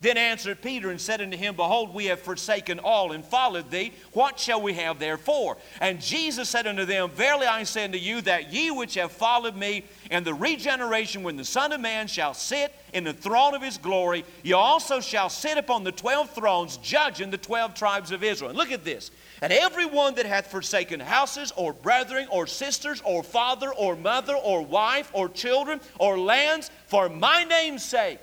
[0.00, 3.92] Then answered Peter and said unto him, Behold, we have forsaken all and followed thee.
[4.12, 5.56] What shall we have therefore?
[5.80, 9.56] And Jesus said unto them, Verily I say unto you, that ye which have followed
[9.56, 13.62] me in the regeneration, when the Son of Man shall sit in the throne of
[13.62, 18.22] his glory, ye also shall sit upon the twelve thrones, judging the twelve tribes of
[18.22, 18.50] Israel.
[18.50, 19.10] And look at this.
[19.40, 24.34] And every one that hath forsaken houses, or brethren, or sisters, or father, or mother,
[24.34, 28.18] or wife, or children, or lands, for my name's sake,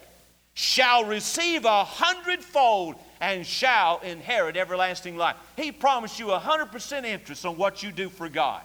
[0.54, 5.36] shall receive a hundredfold and shall inherit everlasting life.
[5.56, 8.62] He promised you a hundred percent interest on what you do for God.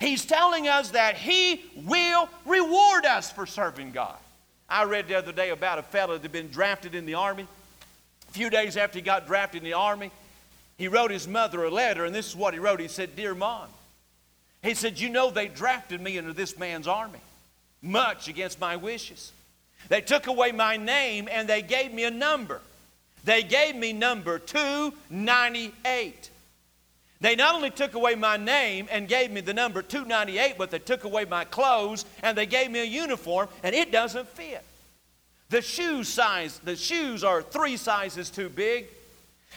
[0.00, 4.16] He's telling us that He will reward us for serving God.
[4.68, 7.46] I read the other day about a fellow that had been drafted in the army.
[8.28, 10.10] A few days after he got drafted in the army,
[10.82, 12.80] he wrote his mother a letter, and this is what he wrote.
[12.80, 13.68] He said, Dear Mom,
[14.64, 17.20] he said, You know, they drafted me into this man's army,
[17.80, 19.30] much against my wishes.
[19.90, 22.60] They took away my name and they gave me a number.
[23.22, 26.30] They gave me number 298.
[27.20, 30.80] They not only took away my name and gave me the number 298, but they
[30.80, 34.64] took away my clothes and they gave me a uniform and it doesn't fit.
[35.48, 38.88] The shoe size, the shoes are three sizes too big,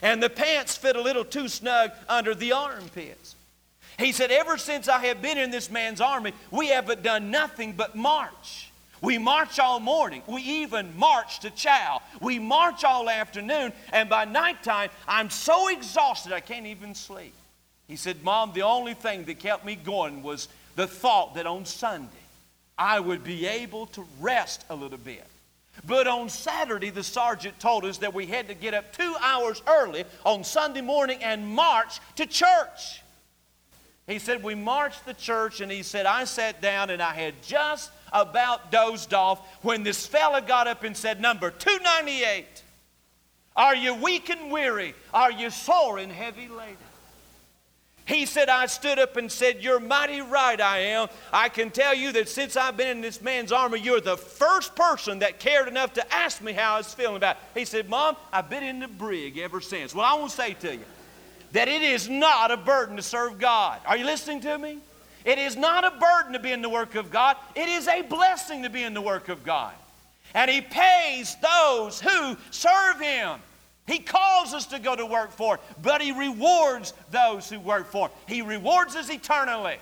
[0.02, 3.36] and the pants fit a little too snug under the armpits.
[3.98, 7.72] He said, Ever since I have been in this man's army, we haven't done nothing
[7.72, 8.70] but march.
[9.00, 10.22] We march all morning.
[10.26, 12.00] We even march to chow.
[12.20, 17.34] We march all afternoon, and by nighttime, I'm so exhausted I can't even sleep.
[17.88, 21.64] He said, Mom, the only thing that kept me going was the thought that on
[21.64, 22.10] Sunday
[22.76, 25.26] I would be able to rest a little bit.
[25.84, 29.62] But on Saturday, the sergeant told us that we had to get up two hours
[29.66, 33.02] early on Sunday morning and march to church.
[34.06, 37.42] He said, We marched the church, and he said, I sat down and I had
[37.42, 42.62] just about dozed off when this fella got up and said, Number 298.
[43.56, 44.94] Are you weak and weary?
[45.14, 46.76] Are you sore and heavy laden?
[48.06, 51.08] He said, I stood up and said, You're mighty right, I am.
[51.32, 54.76] I can tell you that since I've been in this man's army, you're the first
[54.76, 57.58] person that cared enough to ask me how I was feeling about it.
[57.58, 59.92] He said, Mom, I've been in the brig ever since.
[59.92, 60.84] Well, I want to say to you
[61.50, 63.80] that it is not a burden to serve God.
[63.84, 64.78] Are you listening to me?
[65.24, 68.02] It is not a burden to be in the work of God, it is a
[68.02, 69.74] blessing to be in the work of God.
[70.32, 73.40] And He pays those who serve Him.
[73.86, 77.90] He calls us to go to work for, it, but He rewards those who work
[77.90, 78.08] for.
[78.08, 78.12] it.
[78.26, 79.76] He rewards us eternally.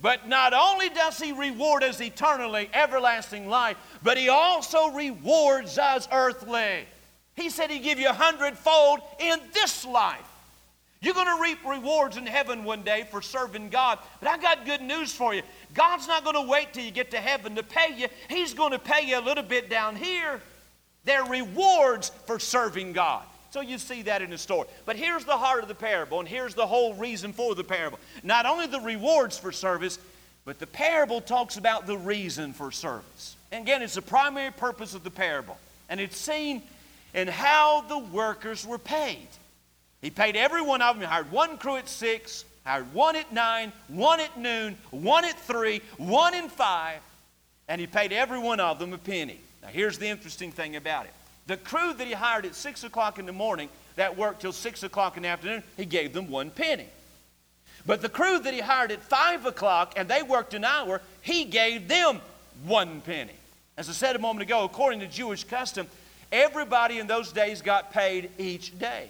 [0.00, 6.08] But not only does He reward us eternally, everlasting life, but He also rewards us
[6.10, 6.86] earthly.
[7.36, 10.28] He said He'd give you a hundredfold in this life.
[11.02, 13.98] You're going to reap rewards in heaven one day for serving God.
[14.20, 15.42] But I've got good news for you.
[15.74, 18.06] God's not going to wait till you get to heaven to pay you.
[18.28, 20.40] He's going to pay you a little bit down here.
[21.04, 23.24] They're rewards for serving God.
[23.52, 24.66] So you see that in the story.
[24.86, 27.98] But here's the heart of the parable, and here's the whole reason for the parable.
[28.22, 29.98] Not only the rewards for service,
[30.46, 33.36] but the parable talks about the reason for service.
[33.52, 35.58] And again, it's the primary purpose of the parable.
[35.90, 36.62] And it's seen
[37.12, 39.28] in how the workers were paid.
[40.00, 41.02] He paid every one of them.
[41.02, 45.38] He hired one crew at six, hired one at nine, one at noon, one at
[45.38, 47.00] three, one in five,
[47.68, 49.40] and he paid every one of them a penny.
[49.62, 51.12] Now, here's the interesting thing about it
[51.46, 54.82] the crew that he hired at six o'clock in the morning that worked till six
[54.82, 56.86] o'clock in the afternoon, he gave them one penny.
[57.84, 61.44] But the crew that he hired at five o'clock and they worked an hour, he
[61.44, 62.20] gave them
[62.64, 63.32] one penny.
[63.76, 65.86] As I said a moment ago, according to Jewish custom,
[66.30, 69.08] everybody in those days got paid each day.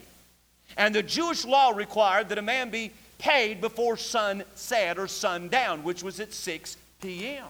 [0.77, 6.03] And the Jewish law required that a man be paid before sunset or sundown, which
[6.03, 7.47] was at 6 p.m.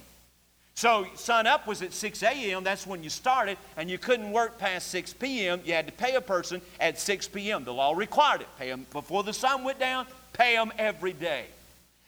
[0.74, 2.64] So sun up was at 6 a.m.
[2.64, 5.60] That's when you started, and you couldn't work past 6 p.m.
[5.64, 7.64] You had to pay a person at 6 p.m.
[7.64, 8.48] The law required it.
[8.58, 11.46] Pay them before the sun went down, pay them every day.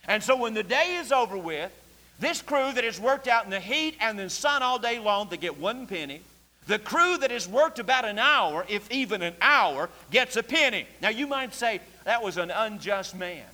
[0.09, 1.73] And so when the day is over with,
[2.21, 5.29] this crew that has worked out in the heat and the sun all day long,
[5.29, 6.21] they get one penny.
[6.67, 10.87] The crew that has worked about an hour, if even an hour, gets a penny.
[11.03, 13.45] Now you might say, that was an unjust man.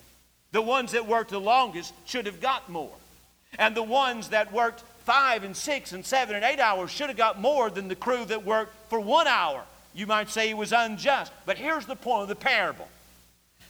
[0.53, 2.93] The ones that worked the longest should have got more.
[3.59, 7.17] And the ones that worked five and six and seven and eight hours should have
[7.17, 9.63] got more than the crew that worked for one hour.
[9.95, 11.33] You might say he was unjust.
[11.47, 12.89] But here's the point of the parable.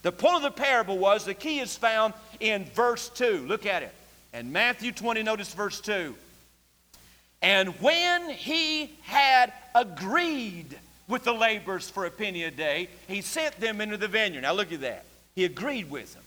[0.02, 3.44] The point of the parable was the key is found in verse 2.
[3.46, 3.92] Look at it.
[4.32, 6.14] And Matthew 20, notice verse 2.
[7.42, 10.78] And when he had agreed
[11.08, 14.42] with the laborers for a penny a day, he sent them into the vineyard.
[14.42, 15.04] Now look at that.
[15.34, 16.22] He agreed with them.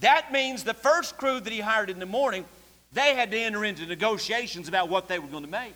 [0.00, 2.44] That means the first crew that he hired in the morning,
[2.92, 5.74] they had to enter into negotiations about what they were going to make.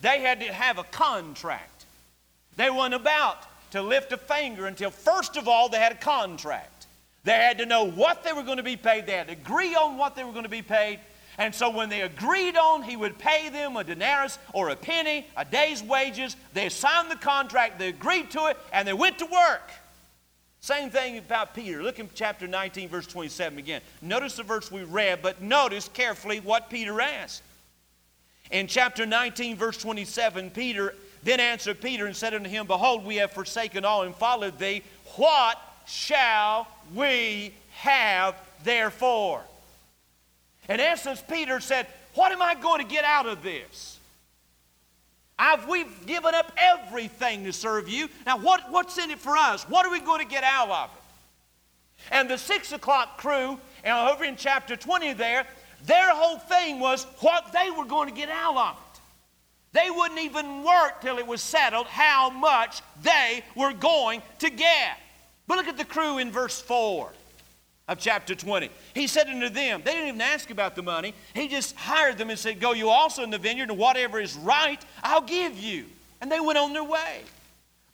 [0.00, 1.84] They had to have a contract.
[2.56, 3.38] They weren't about
[3.72, 6.86] to lift a finger until, first of all, they had a contract.
[7.24, 9.06] They had to know what they were going to be paid.
[9.06, 11.00] They had to agree on what they were going to be paid.
[11.36, 15.26] And so when they agreed on, he would pay them a denarius or a penny,
[15.36, 16.36] a day's wages.
[16.54, 19.70] They signed the contract, they agreed to it, and they went to work.
[20.60, 21.82] Same thing about Peter.
[21.82, 23.80] Look in chapter 19, verse 27 again.
[24.02, 27.42] Notice the verse we read, but notice carefully what Peter asked.
[28.50, 33.16] In chapter 19, verse 27, Peter then answered Peter and said unto him, Behold, we
[33.16, 34.82] have forsaken all and followed thee.
[35.16, 38.34] What shall we have
[38.64, 39.42] therefore?
[40.68, 43.97] In essence, Peter said, What am I going to get out of this?
[45.38, 48.08] I've, we've given up everything to serve you.
[48.26, 49.64] Now, what, what's in it for us?
[49.68, 51.02] What are we going to get out of it?
[52.10, 55.46] And the six o'clock crew, and over in chapter 20 there,
[55.84, 59.00] their whole thing was what they were going to get out of it.
[59.72, 64.98] They wouldn't even work till it was settled how much they were going to get.
[65.46, 67.12] But look at the crew in verse 4
[67.88, 68.70] of chapter 20.
[68.94, 71.14] He said unto them, they didn't even ask about the money.
[71.34, 74.36] He just hired them and said, Go you also in the vineyard, and whatever is
[74.36, 75.86] right, I'll give you.
[76.20, 77.22] And they went on their way.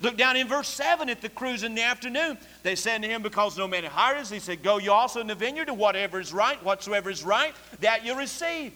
[0.01, 2.36] Look down in verse 7 at the crews in the afternoon.
[2.64, 5.28] They said to him, Because no man hired us, he said, Go you also in
[5.28, 8.72] the vineyard, and whatever is right, whatsoever is right, that you receive.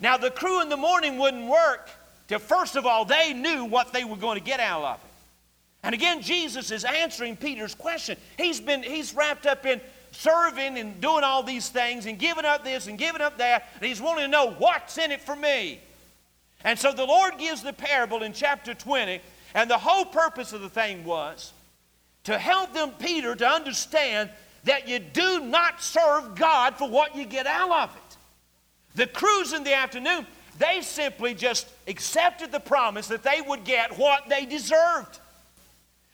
[0.00, 1.90] Now the crew in the morning wouldn't work
[2.28, 5.10] till first of all they knew what they were going to get out of it.
[5.84, 8.16] And again, Jesus is answering Peter's question.
[8.36, 9.80] He's been he's wrapped up in
[10.12, 13.68] serving and doing all these things and giving up this and giving up that.
[13.74, 15.80] And he's wanting to know what's in it for me.
[16.64, 19.20] And so the Lord gives the parable in chapter 20,
[19.54, 21.52] and the whole purpose of the thing was
[22.24, 24.30] to help them, Peter, to understand
[24.64, 28.16] that you do not serve God for what you get out of it.
[28.94, 30.26] The crews in the afternoon,
[30.58, 35.18] they simply just accepted the promise that they would get what they deserved.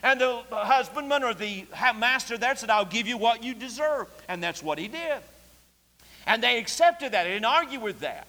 [0.02, 4.06] And the husbandman or the master there said, I'll give you what you deserve.
[4.28, 5.18] And that's what he did.
[6.26, 7.24] And they accepted that.
[7.24, 8.26] They didn't argue with that.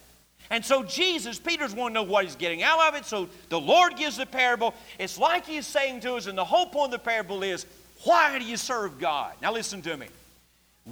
[0.49, 3.05] And so Jesus, Peter's wanting to know what he's getting out of it.
[3.05, 4.73] So the Lord gives the parable.
[4.97, 7.67] It's like he's saying to us, and the whole point of the parable is,
[8.03, 9.33] why do you serve God?
[9.41, 10.07] Now listen to me.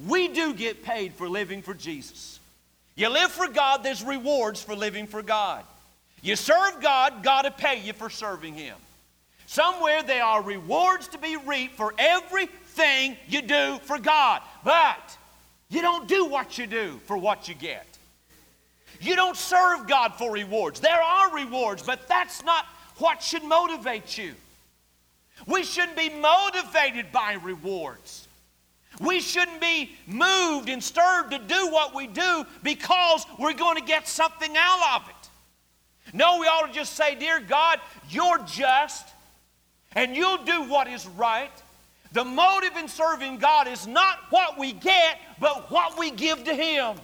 [0.06, 2.38] We do get paid for living for Jesus.
[2.94, 5.64] You live for God, there's rewards for living for God.
[6.22, 8.76] You serve God, God will pay you for serving Him.
[9.48, 14.42] Somewhere there are rewards to be reaped for everything you do for God.
[14.62, 15.16] But
[15.70, 17.86] you don't do what you do for what you get.
[19.00, 20.80] You don't serve God for rewards.
[20.80, 22.66] There are rewards, but that's not
[22.98, 24.34] what should motivate you.
[25.46, 28.28] We shouldn't be motivated by rewards.
[29.00, 33.84] We shouldn't be moved and stirred to do what we do because we're going to
[33.84, 35.30] get something out of it.
[36.12, 37.80] No, we ought to just say, Dear God,
[38.10, 39.08] you're just
[39.98, 41.50] and you'll do what is right.
[42.12, 46.54] The motive in serving God is not what we get, but what we give to
[46.54, 46.96] Him.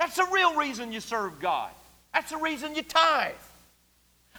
[0.00, 1.70] That's the real reason you serve God.
[2.12, 3.34] That's the reason you tithe.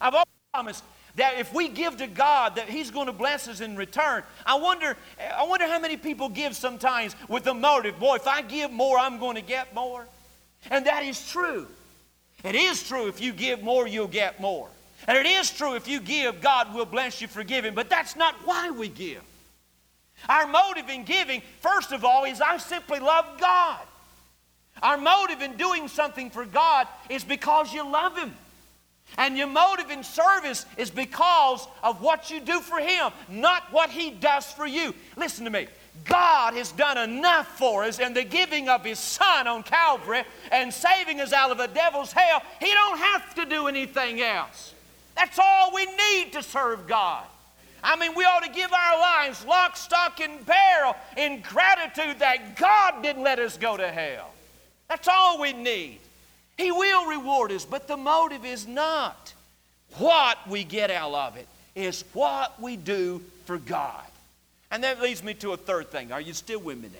[0.02, 0.84] I've always promised
[1.16, 4.24] that if we give to God, that He's going to bless us in return.
[4.46, 4.98] I wonder,
[5.34, 9.00] I wonder how many people give sometimes with the motive, boy, if I give more,
[9.00, 10.06] I'm going to get more.
[10.70, 11.68] And that is true.
[12.44, 14.68] It is true if you give more, you'll get more.
[15.08, 18.16] And it is true if you give, God will bless you for giving, but that's
[18.16, 19.22] not why we give.
[20.30, 23.82] Our motive in giving, first of all, is I simply love God.
[24.82, 28.34] Our motive in doing something for God is because you love Him.
[29.18, 33.90] And your motive in service is because of what you do for Him, not what
[33.90, 34.96] He does for you.
[35.18, 35.68] Listen to me.
[36.06, 40.74] God has done enough for us in the giving of His Son on Calvary and
[40.74, 42.42] saving us out of the devil's hell.
[42.60, 44.74] He don't have to do anything else.
[45.16, 47.26] That's all we need to serve God.
[47.84, 52.56] I mean, we ought to give our lives lock, stock, and barrel in gratitude that
[52.56, 54.32] God didn't let us go to hell.
[54.88, 56.00] That's all we need.
[56.58, 59.34] He will reward us, but the motive is not
[59.98, 64.04] what we get out of it, is what we do for God.
[64.72, 66.12] And that leads me to a third thing.
[66.12, 67.00] Are you still with me now?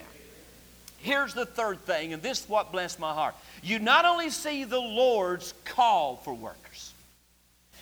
[0.98, 3.36] Here's the third thing, and this is what blessed my heart.
[3.62, 6.93] You not only see the Lord's call for workers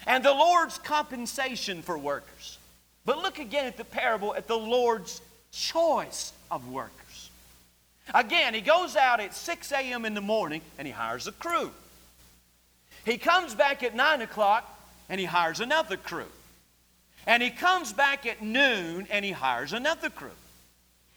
[0.07, 2.57] and the Lord's compensation for workers,
[3.05, 5.21] but look again at the parable at the Lord's
[5.51, 7.29] choice of workers.
[8.13, 10.05] Again, he goes out at 6 a.m.
[10.05, 11.71] in the morning and he hires a crew.
[13.05, 14.67] He comes back at 9 o'clock
[15.09, 16.25] and he hires another crew.
[17.27, 20.29] And he comes back at noon and he hires another crew.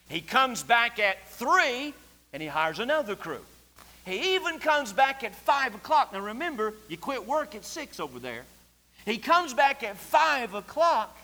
[0.08, 1.94] He comes back at 3
[2.32, 3.40] and he hires another crew.
[4.04, 6.12] He even comes back at 5 o'clock.
[6.12, 8.44] Now remember, you quit work at 6 over there.
[9.04, 11.16] He comes back at 5 o'clock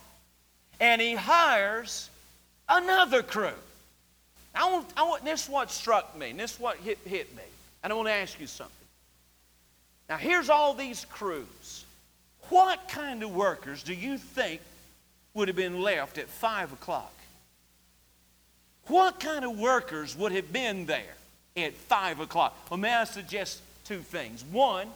[0.78, 2.10] and he hires
[2.68, 3.52] another crew.
[4.54, 7.34] I want, I want, this is what struck me, and this is what hit, hit
[7.36, 7.42] me.
[7.82, 8.74] And I want to ask you something.
[10.08, 11.84] Now, here's all these crews.
[12.48, 14.60] What kind of workers do you think
[15.34, 17.12] would have been left at 5 o'clock?
[18.88, 21.14] What kind of workers would have been there
[21.56, 22.56] at 5 o'clock?
[22.68, 24.44] Well, may I suggest two things?
[24.44, 24.88] One,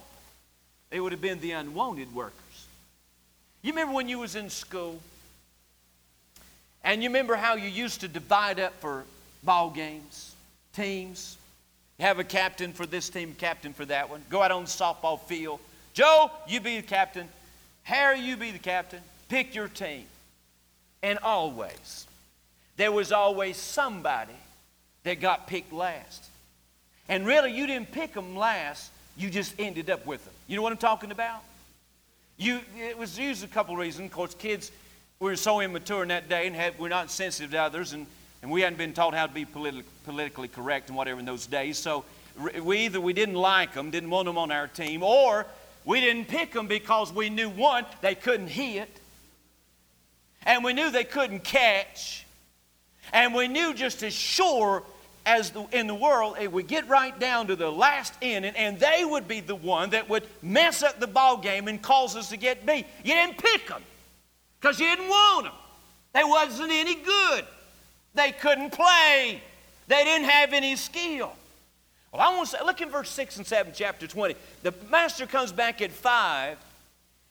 [0.89, 2.44] they would have been the unwanted workers.
[3.65, 4.99] You remember when you was in school?
[6.83, 9.05] And you remember how you used to divide up for
[9.41, 10.35] ball games,
[10.75, 11.35] teams.
[11.97, 14.21] You have a captain for this team, captain for that one.
[14.29, 15.59] Go out on the softball field.
[15.95, 17.27] Joe, you be the captain.
[17.81, 19.01] Harry, you be the captain.
[19.29, 20.05] Pick your team.
[21.01, 22.05] And always,
[22.77, 24.37] there was always somebody
[25.05, 26.23] that got picked last.
[27.09, 30.35] And really, you didn't pick them last, you just ended up with them.
[30.45, 31.41] You know what I'm talking about?
[32.37, 34.07] You, it was used a couple reasons.
[34.07, 34.71] Of course, kids
[35.19, 38.05] were so immature in that day and had, were not sensitive to others, and
[38.45, 41.47] and we hadn't been taught how to be politi- politically correct and whatever in those
[41.47, 41.79] days.
[41.79, 42.05] So
[42.61, 45.47] we either we didn't like them, didn't want them on our team, or
[45.83, 48.87] we didn't pick them because we knew one, they couldn't hit,
[50.45, 52.23] and we knew they couldn't catch,
[53.11, 54.83] and we knew just as sure
[55.25, 58.79] as the, in the world, it would get right down to the last inning, and
[58.79, 62.29] they would be the one that would mess up the ball game and cause us
[62.29, 62.85] to get beat.
[63.03, 63.81] You didn't pick them
[64.59, 65.53] because you didn't want them.
[66.13, 67.45] They wasn't any good.
[68.13, 69.41] They couldn't play.
[69.87, 71.33] They didn't have any skill.
[72.11, 74.35] Well, I want to say, look in verse 6 and 7, chapter 20.
[74.63, 76.57] The master comes back at 5,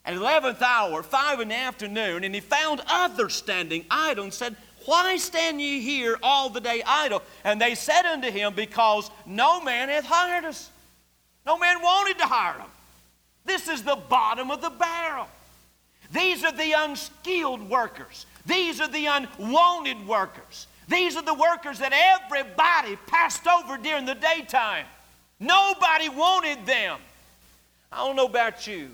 [0.04, 4.56] at 11th hour, 5 in the afternoon, and he found others standing idle and said,
[4.84, 7.22] Why stand ye here all the day idle?
[7.42, 10.70] And they said unto him, Because no man hath hired us.
[11.46, 12.68] No man wanted to hire them.
[13.44, 15.26] This is the bottom of the barrel.
[16.12, 18.26] These are the unskilled workers.
[18.46, 20.66] These are the unwanted workers.
[20.88, 24.86] These are the workers that everybody passed over during the daytime.
[25.40, 26.98] Nobody wanted them.
[27.90, 28.90] I don't know about you.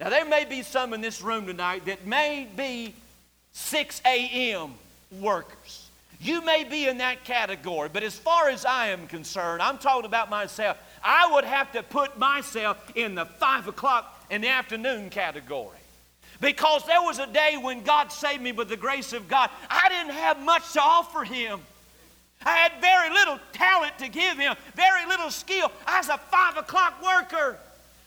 [0.00, 2.94] Now, there may be some in this room tonight that may be
[3.52, 4.74] 6 a.m.
[5.20, 5.88] workers.
[6.20, 10.04] You may be in that category, but as far as I am concerned, I'm talking
[10.04, 10.76] about myself.
[11.02, 15.78] I would have to put myself in the 5 o'clock in the afternoon category.
[16.40, 19.50] Because there was a day when God saved me with the grace of God.
[19.70, 21.60] I didn't have much to offer Him.
[22.44, 25.70] I had very little talent to give Him, very little skill.
[25.86, 27.58] I was a five o'clock worker.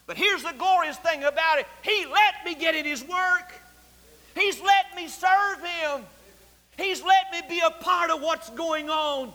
[0.07, 3.53] But here's the glorious thing about it He let me get in His work,
[4.35, 6.05] He's let me serve Him,
[6.81, 9.31] He's let me be a part of what's going on.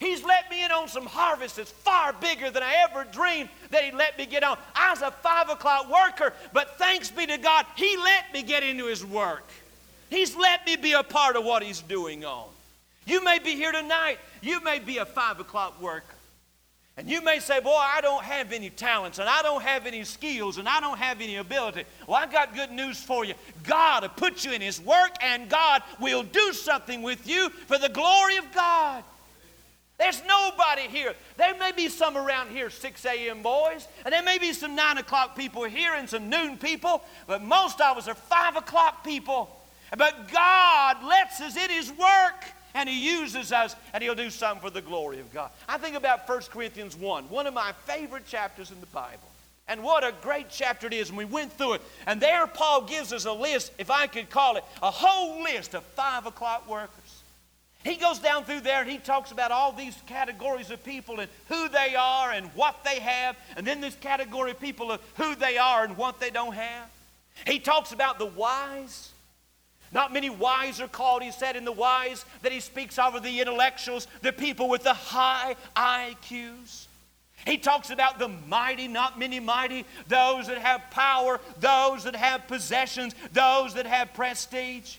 [0.00, 3.82] He's let me in on some harvest that's far bigger than I ever dreamed that
[3.84, 4.56] He'd let me get on.
[4.74, 8.62] I was a five o'clock worker, but thanks be to God, He let me get
[8.62, 9.44] into His work.
[10.08, 12.48] He's let me be a part of what He's doing on.
[13.06, 16.14] You may be here tonight, you may be a five o'clock worker.
[16.98, 20.02] And you may say, Boy, I don't have any talents, and I don't have any
[20.02, 21.84] skills, and I don't have any ability.
[22.08, 23.34] Well, I've got good news for you.
[23.62, 27.78] God will put you in His work, and God will do something with you for
[27.78, 29.04] the glory of God.
[29.96, 31.14] There's nobody here.
[31.36, 33.42] There may be some around here, 6 a.m.
[33.42, 37.42] boys, and there may be some 9 o'clock people here and some noon people, but
[37.42, 39.48] most of us are 5 o'clock people.
[39.96, 42.44] But God lets us in His work,
[42.74, 45.50] and He uses us, and He'll do something for the glory of God.
[45.68, 49.28] I think about 1 Corinthians 1, one of my favorite chapters in the Bible.
[49.68, 51.10] And what a great chapter it is.
[51.10, 51.82] And we went through it.
[52.06, 55.74] And there, Paul gives us a list, if I could call it, a whole list
[55.74, 57.22] of 5 o'clock workers.
[57.84, 61.30] He goes down through there and he talks about all these categories of people and
[61.48, 65.34] who they are and what they have, and then this category of people of who
[65.34, 66.90] they are and what they don't have.
[67.46, 69.10] He talks about the wise.
[69.92, 73.20] Not many wise are called, he said, in the wise that he speaks of are
[73.20, 76.86] the intellectuals, the people with the high IQs.
[77.46, 82.46] He talks about the mighty, not many mighty, those that have power, those that have
[82.46, 84.96] possessions, those that have prestige.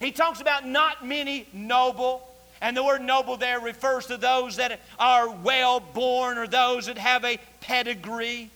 [0.00, 2.22] He talks about not many noble.
[2.60, 6.98] And the word noble there refers to those that are well born or those that
[6.98, 8.50] have a pedigree.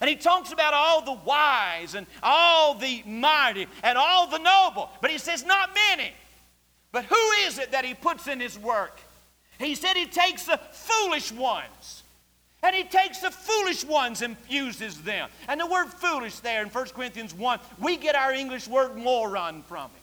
[0.00, 4.90] And he talks about all the wise and all the mighty and all the noble.
[5.00, 6.12] But he says, not many.
[6.92, 9.00] But who is it that he puts in his work?
[9.58, 12.02] He said he takes the foolish ones.
[12.62, 15.28] And he takes the foolish ones and uses them.
[15.46, 19.62] And the word foolish there in 1 Corinthians 1, we get our English word moron
[19.62, 20.02] from it.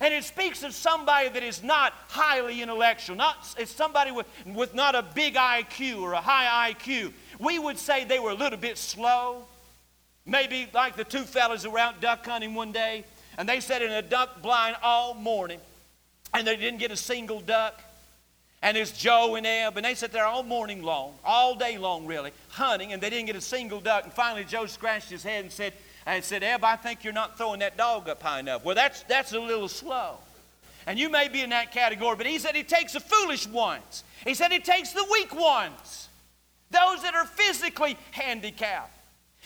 [0.00, 4.74] And it speaks of somebody that is not highly intellectual, not, it's somebody with, with
[4.74, 7.12] not a big IQ or a high IQ.
[7.42, 9.42] We would say they were a little bit slow.
[10.24, 13.04] Maybe like the two fellas were out duck hunting one day,
[13.36, 15.58] and they sat in a duck blind all morning,
[16.32, 17.82] and they didn't get a single duck.
[18.64, 22.06] And it's Joe and Eb, and they sat there all morning long, all day long,
[22.06, 24.04] really, hunting, and they didn't get a single duck.
[24.04, 25.72] And finally, Joe scratched his head and said,
[26.06, 28.64] and said, Eb, I think you're not throwing that dog up high enough.
[28.64, 30.14] Well, that's, that's a little slow.
[30.86, 34.04] And you may be in that category, but he said he takes the foolish ones.
[34.24, 36.08] He said he takes the weak ones,
[36.72, 38.92] those that are physically handicapped.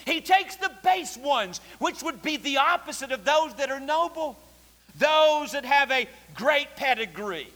[0.05, 4.39] He takes the base ones, which would be the opposite of those that are noble,
[4.99, 7.49] those that have a great pedigree,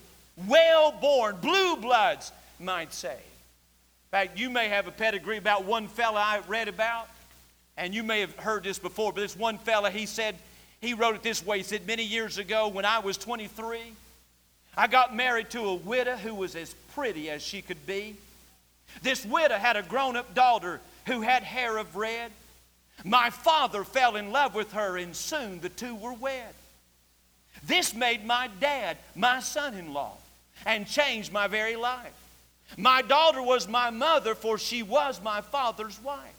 [0.49, 3.13] well born, blue bloods, might say.
[3.15, 7.09] In fact, you may have a pedigree about one fella I read about
[7.77, 10.37] and you may have heard this before, but this one fella, he said,
[10.81, 11.59] he wrote it this way.
[11.59, 13.81] He said, Many years ago, when I was 23,
[14.77, 18.17] I got married to a widow who was as pretty as she could be.
[19.03, 22.33] This widow had a grown up daughter who had hair of red.
[23.05, 26.55] My father fell in love with her, and soon the two were wed.
[27.63, 30.17] This made my dad my son in law
[30.67, 32.13] and changed my very life.
[32.77, 36.35] My daughter was my mother, for she was my father's wife.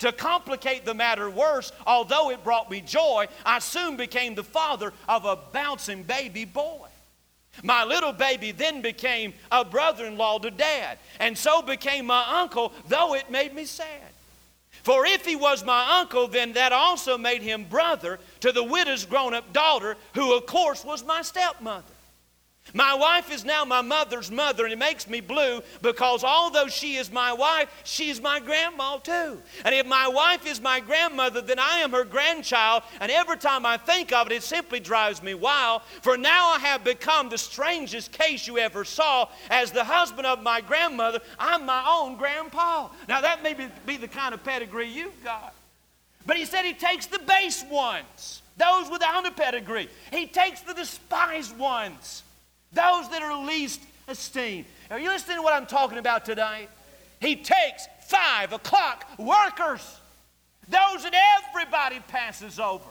[0.00, 4.92] To complicate the matter worse, although it brought me joy, I soon became the father
[5.08, 6.85] of a bouncing baby boy.
[7.62, 12.40] My little baby then became a brother in law to dad, and so became my
[12.40, 14.12] uncle, though it made me sad.
[14.82, 19.04] For if he was my uncle, then that also made him brother to the widow's
[19.04, 21.95] grown up daughter, who of course was my stepmother.
[22.74, 26.96] My wife is now my mother's mother, and it makes me blue because although she
[26.96, 29.40] is my wife, she's my grandma too.
[29.64, 33.64] And if my wife is my grandmother, then I am her grandchild, and every time
[33.64, 35.82] I think of it, it simply drives me wild.
[36.02, 39.28] For now I have become the strangest case you ever saw.
[39.48, 42.88] As the husband of my grandmother, I'm my own grandpa.
[43.08, 43.54] Now that may
[43.86, 45.54] be the kind of pedigree you've got.
[46.26, 50.74] But he said he takes the base ones, those without a pedigree, he takes the
[50.74, 52.24] despised ones.
[52.72, 54.66] Those that are least esteemed.
[54.90, 56.68] Are you listening to what I'm talking about today?
[57.20, 59.98] He takes five o'clock workers,
[60.68, 61.14] those that
[61.48, 62.84] everybody passes over,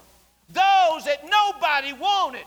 [0.50, 2.46] those that nobody wanted,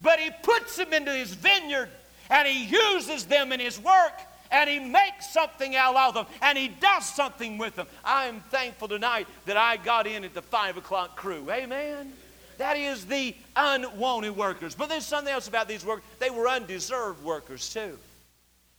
[0.00, 1.88] but he puts them into his vineyard
[2.30, 4.12] and he uses them in his work
[4.50, 7.86] and he makes something out of them and he does something with them.
[8.04, 11.50] I am thankful tonight that I got in at the five o'clock crew.
[11.50, 12.12] Amen.
[12.60, 14.74] That is the unwanted workers.
[14.74, 16.04] But there's something else about these workers.
[16.18, 17.96] They were undeserved workers too.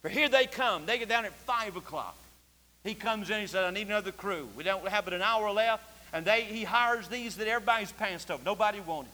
[0.04, 0.86] For here they come.
[0.86, 2.16] They get down at 5 o'clock.
[2.84, 4.48] He comes in, he says, I need another crew.
[4.56, 5.84] We don't have but an hour left.
[6.14, 8.44] And they, he hires these that everybody's passed over.
[8.46, 9.10] Nobody wanted.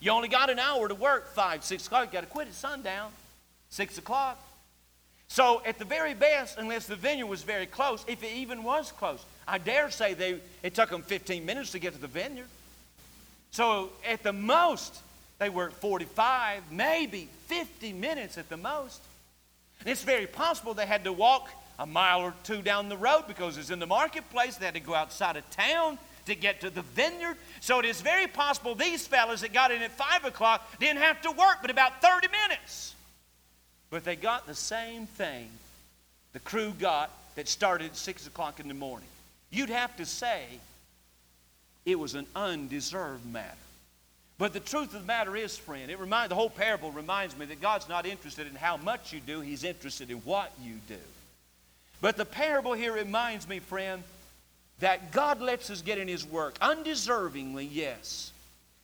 [0.00, 2.06] You only got an hour to work, 5, 6 o'clock.
[2.06, 3.10] You got to quit at sundown,
[3.68, 4.42] 6 o'clock.
[5.28, 8.92] So, at the very best, unless the vineyard was very close, if it even was
[8.92, 12.46] close, I dare say they, it took them 15 minutes to get to the vineyard.
[13.58, 15.00] So, at the most,
[15.40, 19.02] they were 45, maybe 50 minutes at the most.
[19.80, 23.24] And it's very possible they had to walk a mile or two down the road
[23.26, 24.54] because it's in the marketplace.
[24.58, 27.36] They had to go outside of town to get to the vineyard.
[27.58, 31.20] So it is very possible these fellas that got in at 5 o'clock didn't have
[31.22, 32.94] to work but about 30 minutes.
[33.90, 35.48] But they got the same thing
[36.32, 39.08] the crew got that started at 6 o'clock in the morning.
[39.50, 40.44] You'd have to say
[41.88, 43.56] it was an undeserved matter.
[44.36, 47.46] But the truth of the matter is, friend, it remind, the whole parable reminds me
[47.46, 50.98] that God's not interested in how much you do, He's interested in what you do.
[52.02, 54.02] But the parable here reminds me, friend,
[54.80, 58.32] that God lets us get in His work undeservingly, yes.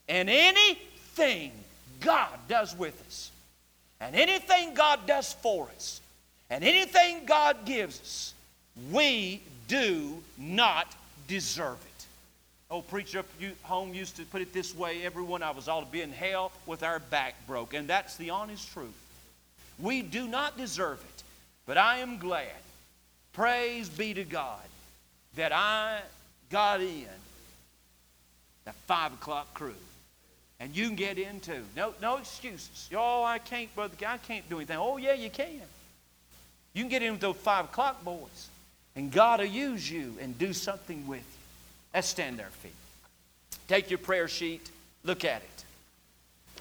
[0.09, 1.53] And anything
[2.01, 3.31] God does with us,
[4.01, 6.01] and anything God does for us,
[6.49, 8.35] and anything God gives us,
[8.91, 10.93] we do not
[11.29, 11.94] deserve it.
[12.71, 13.27] Old preacher up
[13.63, 16.11] home used to put it this way every one of us ought to be in
[16.11, 17.75] hell with our back broke.
[17.75, 18.95] And that's the honest truth.
[19.79, 21.23] We do not deserve it.
[21.67, 22.51] But I am glad,
[23.33, 24.61] praise be to God,
[25.37, 26.01] that I
[26.51, 27.07] got in
[28.65, 29.75] that five o'clock crew.
[30.61, 31.65] And you can get in too.
[31.77, 32.89] No, no excuses.
[32.95, 33.95] Oh, I can't, brother.
[34.07, 34.79] I can't do anything.
[34.79, 35.61] Oh, yeah, you can.
[36.73, 38.49] You can get in with those five o'clock boys.
[38.95, 41.34] And God will use you and do something with you.
[41.95, 42.73] Let's stand our feet.
[43.69, 44.69] Take your prayer sheet,
[45.05, 45.65] look at it.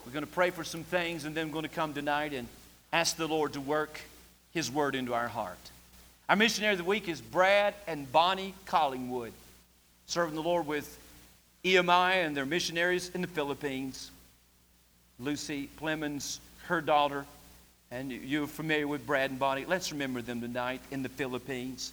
[0.06, 2.48] We're going to pray for some things, and then we're going to come tonight and
[2.92, 4.00] ask the Lord to work
[4.54, 5.58] His word into our heart.
[6.30, 9.34] Our missionary of the week is Brad and Bonnie Collingwood,
[10.06, 11.00] serving the Lord with
[11.64, 14.12] EMI and their missionaries in the Philippines.
[15.20, 17.26] Lucy Plemons, her daughter,
[17.90, 19.66] and you're familiar with Brad and Bonnie.
[19.66, 21.92] Let's remember them tonight in the Philippines.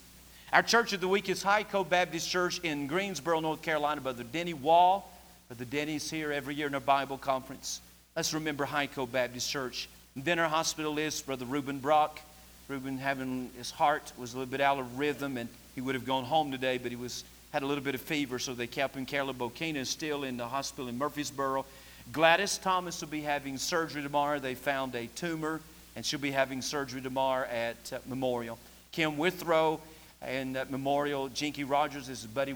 [0.53, 4.01] Our church of the week is Hico Baptist Church in Greensboro, North Carolina.
[4.01, 5.09] Brother Denny Wall.
[5.47, 7.79] Brother Denny's here every year in our Bible conference.
[8.17, 9.87] Let's remember Hico Baptist Church.
[10.13, 12.19] And then our hospital is Brother Reuben Brock.
[12.67, 16.05] Reuben having his heart was a little bit out of rhythm, and he would have
[16.05, 17.23] gone home today, but he was
[17.53, 19.05] had a little bit of fever, so they kept him.
[19.05, 21.65] Carla Bokina is still in the hospital in Murfreesboro.
[22.11, 24.37] Gladys Thomas will be having surgery tomorrow.
[24.37, 25.61] They found a tumor,
[25.95, 28.59] and she'll be having surgery tomorrow at uh, Memorial.
[28.91, 29.79] Kim Withrow
[30.21, 31.29] and at Memorial.
[31.29, 32.55] Jinky Rogers is Buddy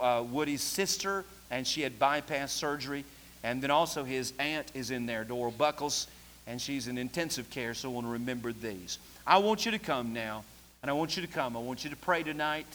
[0.00, 3.04] uh, Woody's sister, and she had bypass surgery.
[3.42, 6.08] And then also his aunt is in there, Doral Buckles,
[6.46, 8.98] and she's in intensive care, so I want to remember these.
[9.26, 10.44] I want you to come now,
[10.82, 11.56] and I want you to come.
[11.56, 12.66] I want you to pray tonight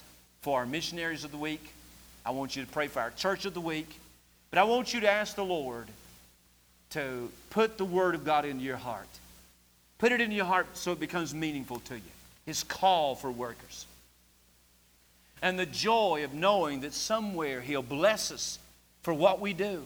[0.42, 1.74] for our missionaries of the week.
[2.26, 4.00] I want you to pray for our church of the week.
[4.50, 5.88] But I want you to ask the Lord
[6.92, 9.08] to put the Word of God into your heart.
[9.98, 12.02] Put it into your heart so it becomes meaningful to you.
[12.46, 13.86] His call for workers.
[15.42, 18.60] And the joy of knowing that somewhere He'll bless us
[19.02, 19.84] for what we do.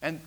[0.00, 0.20] And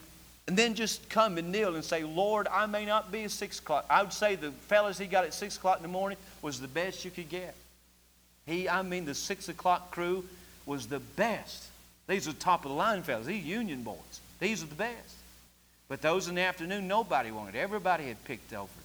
[0.48, 3.60] and then just come and kneel and say, Lord, I may not be at 6
[3.60, 3.86] o'clock.
[3.90, 6.68] I would say the fellas he got at 6 o'clock in the morning was the
[6.68, 7.56] best you could get.
[8.46, 10.26] He, I mean, the 6 o'clock crew
[10.66, 11.68] was the best.
[12.08, 13.28] These are top of the line fellas.
[13.28, 13.96] These union boys.
[14.40, 15.16] These are the best.
[15.88, 17.56] But those in the afternoon, nobody wanted.
[17.56, 18.84] Everybody had picked over them.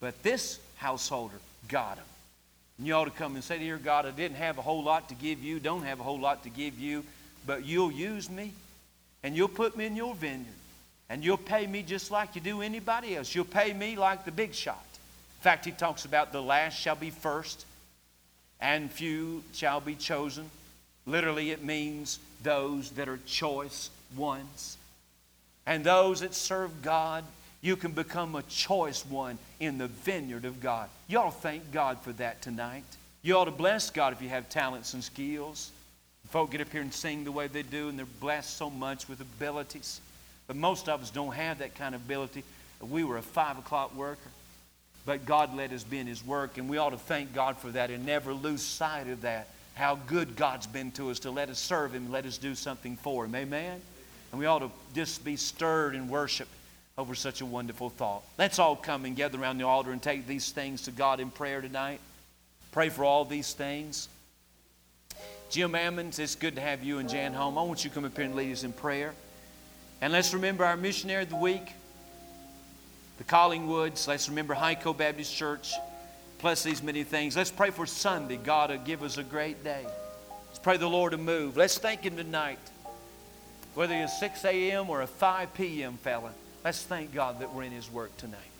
[0.00, 1.36] But this householder
[1.68, 2.04] got them.
[2.78, 5.08] And you ought to come and say, Dear God, I didn't have a whole lot
[5.10, 7.04] to give you, don't have a whole lot to give you,
[7.46, 8.52] but you'll use me
[9.22, 10.46] and you'll put me in your vineyard.
[11.10, 13.34] And you'll pay me just like you do anybody else.
[13.34, 14.84] You'll pay me like the big shot.
[15.38, 17.66] In fact, he talks about the last shall be first,
[18.60, 20.50] and few shall be chosen.
[21.06, 24.78] Literally, it means those that are choice ones.
[25.66, 27.24] And those that serve God,
[27.64, 30.90] you can become a choice one in the vineyard of God.
[31.08, 32.84] You ought to thank God for that tonight.
[33.22, 35.70] You ought to bless God if you have talents and skills.
[36.28, 39.08] Folk get up here and sing the way they do, and they're blessed so much
[39.08, 40.02] with abilities.
[40.46, 42.44] But most of us don't have that kind of ability.
[42.82, 44.30] We were a five o'clock worker.
[45.06, 47.70] But God let us be in His work, and we ought to thank God for
[47.70, 49.48] that and never lose sight of that.
[49.72, 52.96] How good God's been to us to let us serve Him, let us do something
[52.96, 53.34] for Him.
[53.34, 53.80] Amen?
[54.32, 56.48] And we ought to just be stirred in worship
[56.96, 58.22] over such a wonderful thought.
[58.38, 61.30] Let's all come and gather around the altar and take these things to God in
[61.30, 62.00] prayer tonight.
[62.70, 64.08] Pray for all these things.
[65.50, 67.58] Jim Ammons, it's good to have you and Jan home.
[67.58, 69.12] I want you to come up here and lead us in prayer.
[70.00, 71.72] And let's remember our missionary of the week,
[73.18, 74.06] the Collingwoods.
[74.06, 75.72] Let's remember Hico Baptist Church.
[76.38, 77.36] Plus these many things.
[77.36, 78.36] Let's pray for Sunday.
[78.36, 79.86] God to give us a great day.
[80.48, 81.56] Let's pray the Lord to move.
[81.56, 82.58] Let's thank Him tonight.
[83.74, 84.90] Whether it's 6 a.m.
[84.90, 86.30] or a 5 p.m., fella,
[86.64, 88.53] let's thank God that we're in His work tonight.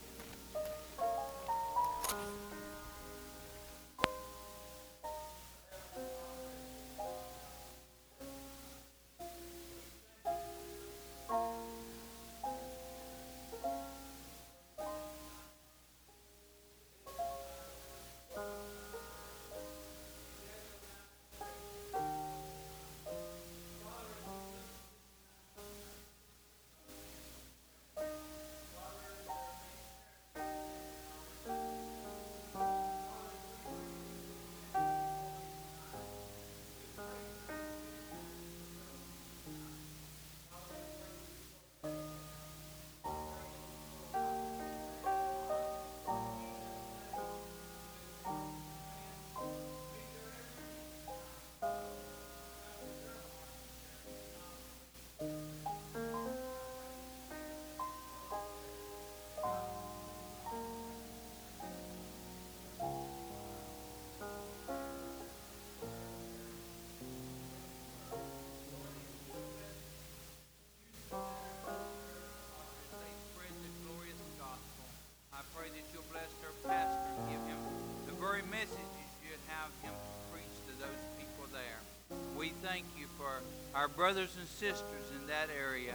[83.16, 83.40] For
[83.78, 85.92] our brothers and sisters in that area.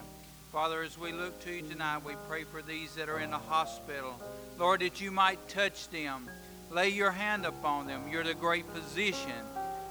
[0.52, 3.38] Father, as we look to you tonight, we pray for these that are in the
[3.38, 4.20] hospital.
[4.58, 6.30] Lord, that you might touch them.
[6.72, 8.04] Lay your hand upon them.
[8.10, 9.32] You're the great physician.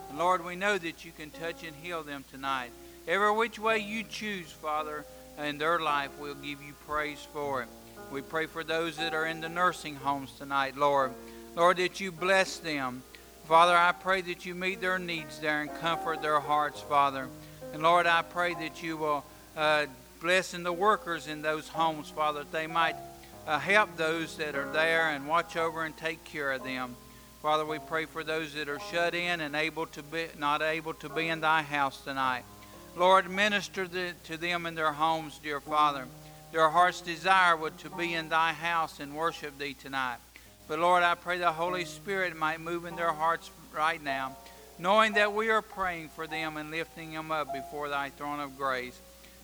[0.09, 2.71] And Lord, we know that you can touch and heal them tonight.
[3.07, 5.05] Every which way you choose, Father,
[5.39, 7.69] in their life, we'll give you praise for it.
[8.11, 11.13] We pray for those that are in the nursing homes tonight, Lord.
[11.55, 13.03] Lord, that you bless them.
[13.49, 17.29] Father, I pray that you meet their needs there and comfort their hearts, Father.
[17.73, 19.25] And Lord, I pray that you will
[19.57, 19.87] uh,
[20.21, 22.95] bless the workers in those homes, Father, that they might
[23.47, 26.95] uh, help those that are there and watch over and take care of them.
[27.41, 30.93] Father, we pray for those that are shut in and able to be, not able
[30.93, 32.43] to be in thy house tonight.
[32.97, 36.05] Lord, minister the, to them in their homes, dear Father.
[36.53, 40.19] Their heart's desire would to be in thy house and worship thee tonight.
[40.69, 44.37] But Lord, I pray the Holy Spirit might move in their hearts right now,
[44.79, 48.59] knowing that we are praying for them and lifting them up before thy throne of
[48.59, 49.01] grace.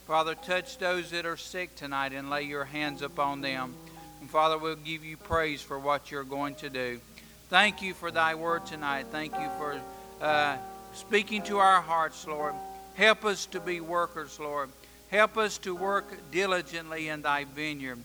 [0.06, 3.74] Father, touch those that are sick tonight and lay your hands upon them.
[4.20, 7.00] And Father, we'll give you praise for what you're going to do.
[7.48, 9.06] Thank you for thy word tonight.
[9.10, 9.80] Thank you for
[10.20, 10.58] uh,
[10.92, 12.54] speaking to our hearts, Lord.
[12.94, 14.68] Help us to be workers, Lord.
[15.08, 17.98] Help us to work diligently in thy vineyard.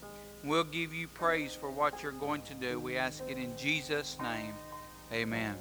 [0.43, 2.79] We'll give you praise for what you're going to do.
[2.79, 4.53] We ask it in Jesus' name.
[5.11, 5.55] Amen.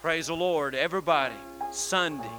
[0.00, 0.74] Praise the Lord.
[0.74, 1.34] Everybody,
[1.70, 2.30] Sunday,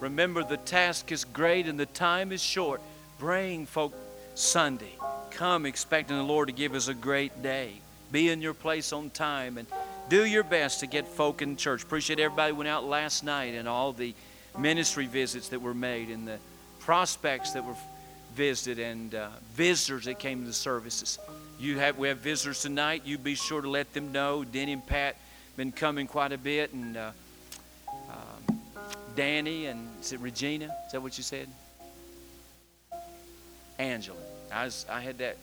[0.00, 2.80] remember the task is great and the time is short.
[3.18, 3.92] Bring folk
[4.34, 4.92] Sunday.
[5.32, 7.72] Come expecting the Lord to give us a great day.
[8.10, 9.66] Be in your place on time and
[10.08, 11.82] do your best to get folk in church.
[11.82, 14.14] Appreciate everybody went out last night and all the
[14.58, 16.38] ministry visits that were made and the
[16.78, 17.76] prospects that were
[18.38, 21.18] visited and uh, visitors that came to the services.
[21.58, 23.02] You have we have visitors tonight.
[23.04, 24.44] You be sure to let them know.
[24.44, 25.16] Denny and Pat
[25.56, 27.10] been coming quite a bit, and uh,
[27.88, 28.60] um,
[29.16, 30.66] Danny and is it Regina?
[30.86, 31.48] Is that what you said?
[33.76, 34.20] Angela.
[34.52, 35.36] I was, I had that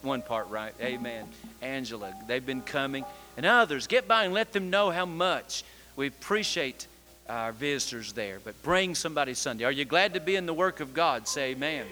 [0.00, 0.72] one part right.
[0.80, 1.28] Amen.
[1.60, 2.14] Angela.
[2.26, 3.04] They've been coming,
[3.36, 3.86] and others.
[3.86, 5.64] Get by and let them know how much
[5.96, 6.86] we appreciate
[7.28, 8.38] our visitors there.
[8.42, 9.64] But bring somebody Sunday.
[9.64, 11.28] Are you glad to be in the work of God?
[11.28, 11.86] Say amen.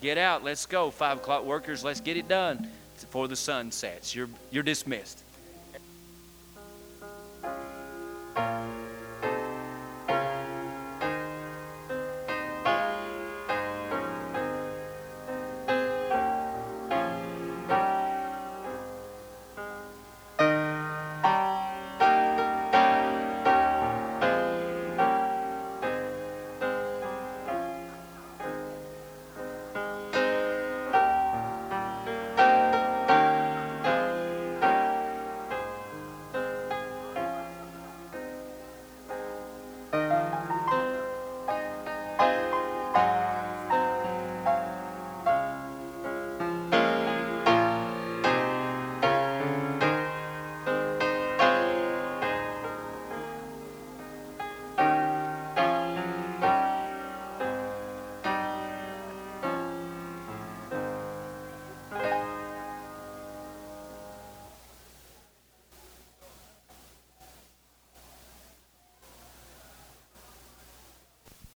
[0.00, 0.44] Get out.
[0.44, 0.90] Let's go.
[0.90, 1.82] Five o'clock workers.
[1.82, 2.68] Let's get it done
[3.00, 4.14] before the sun sets.
[4.14, 5.22] You're, you're dismissed.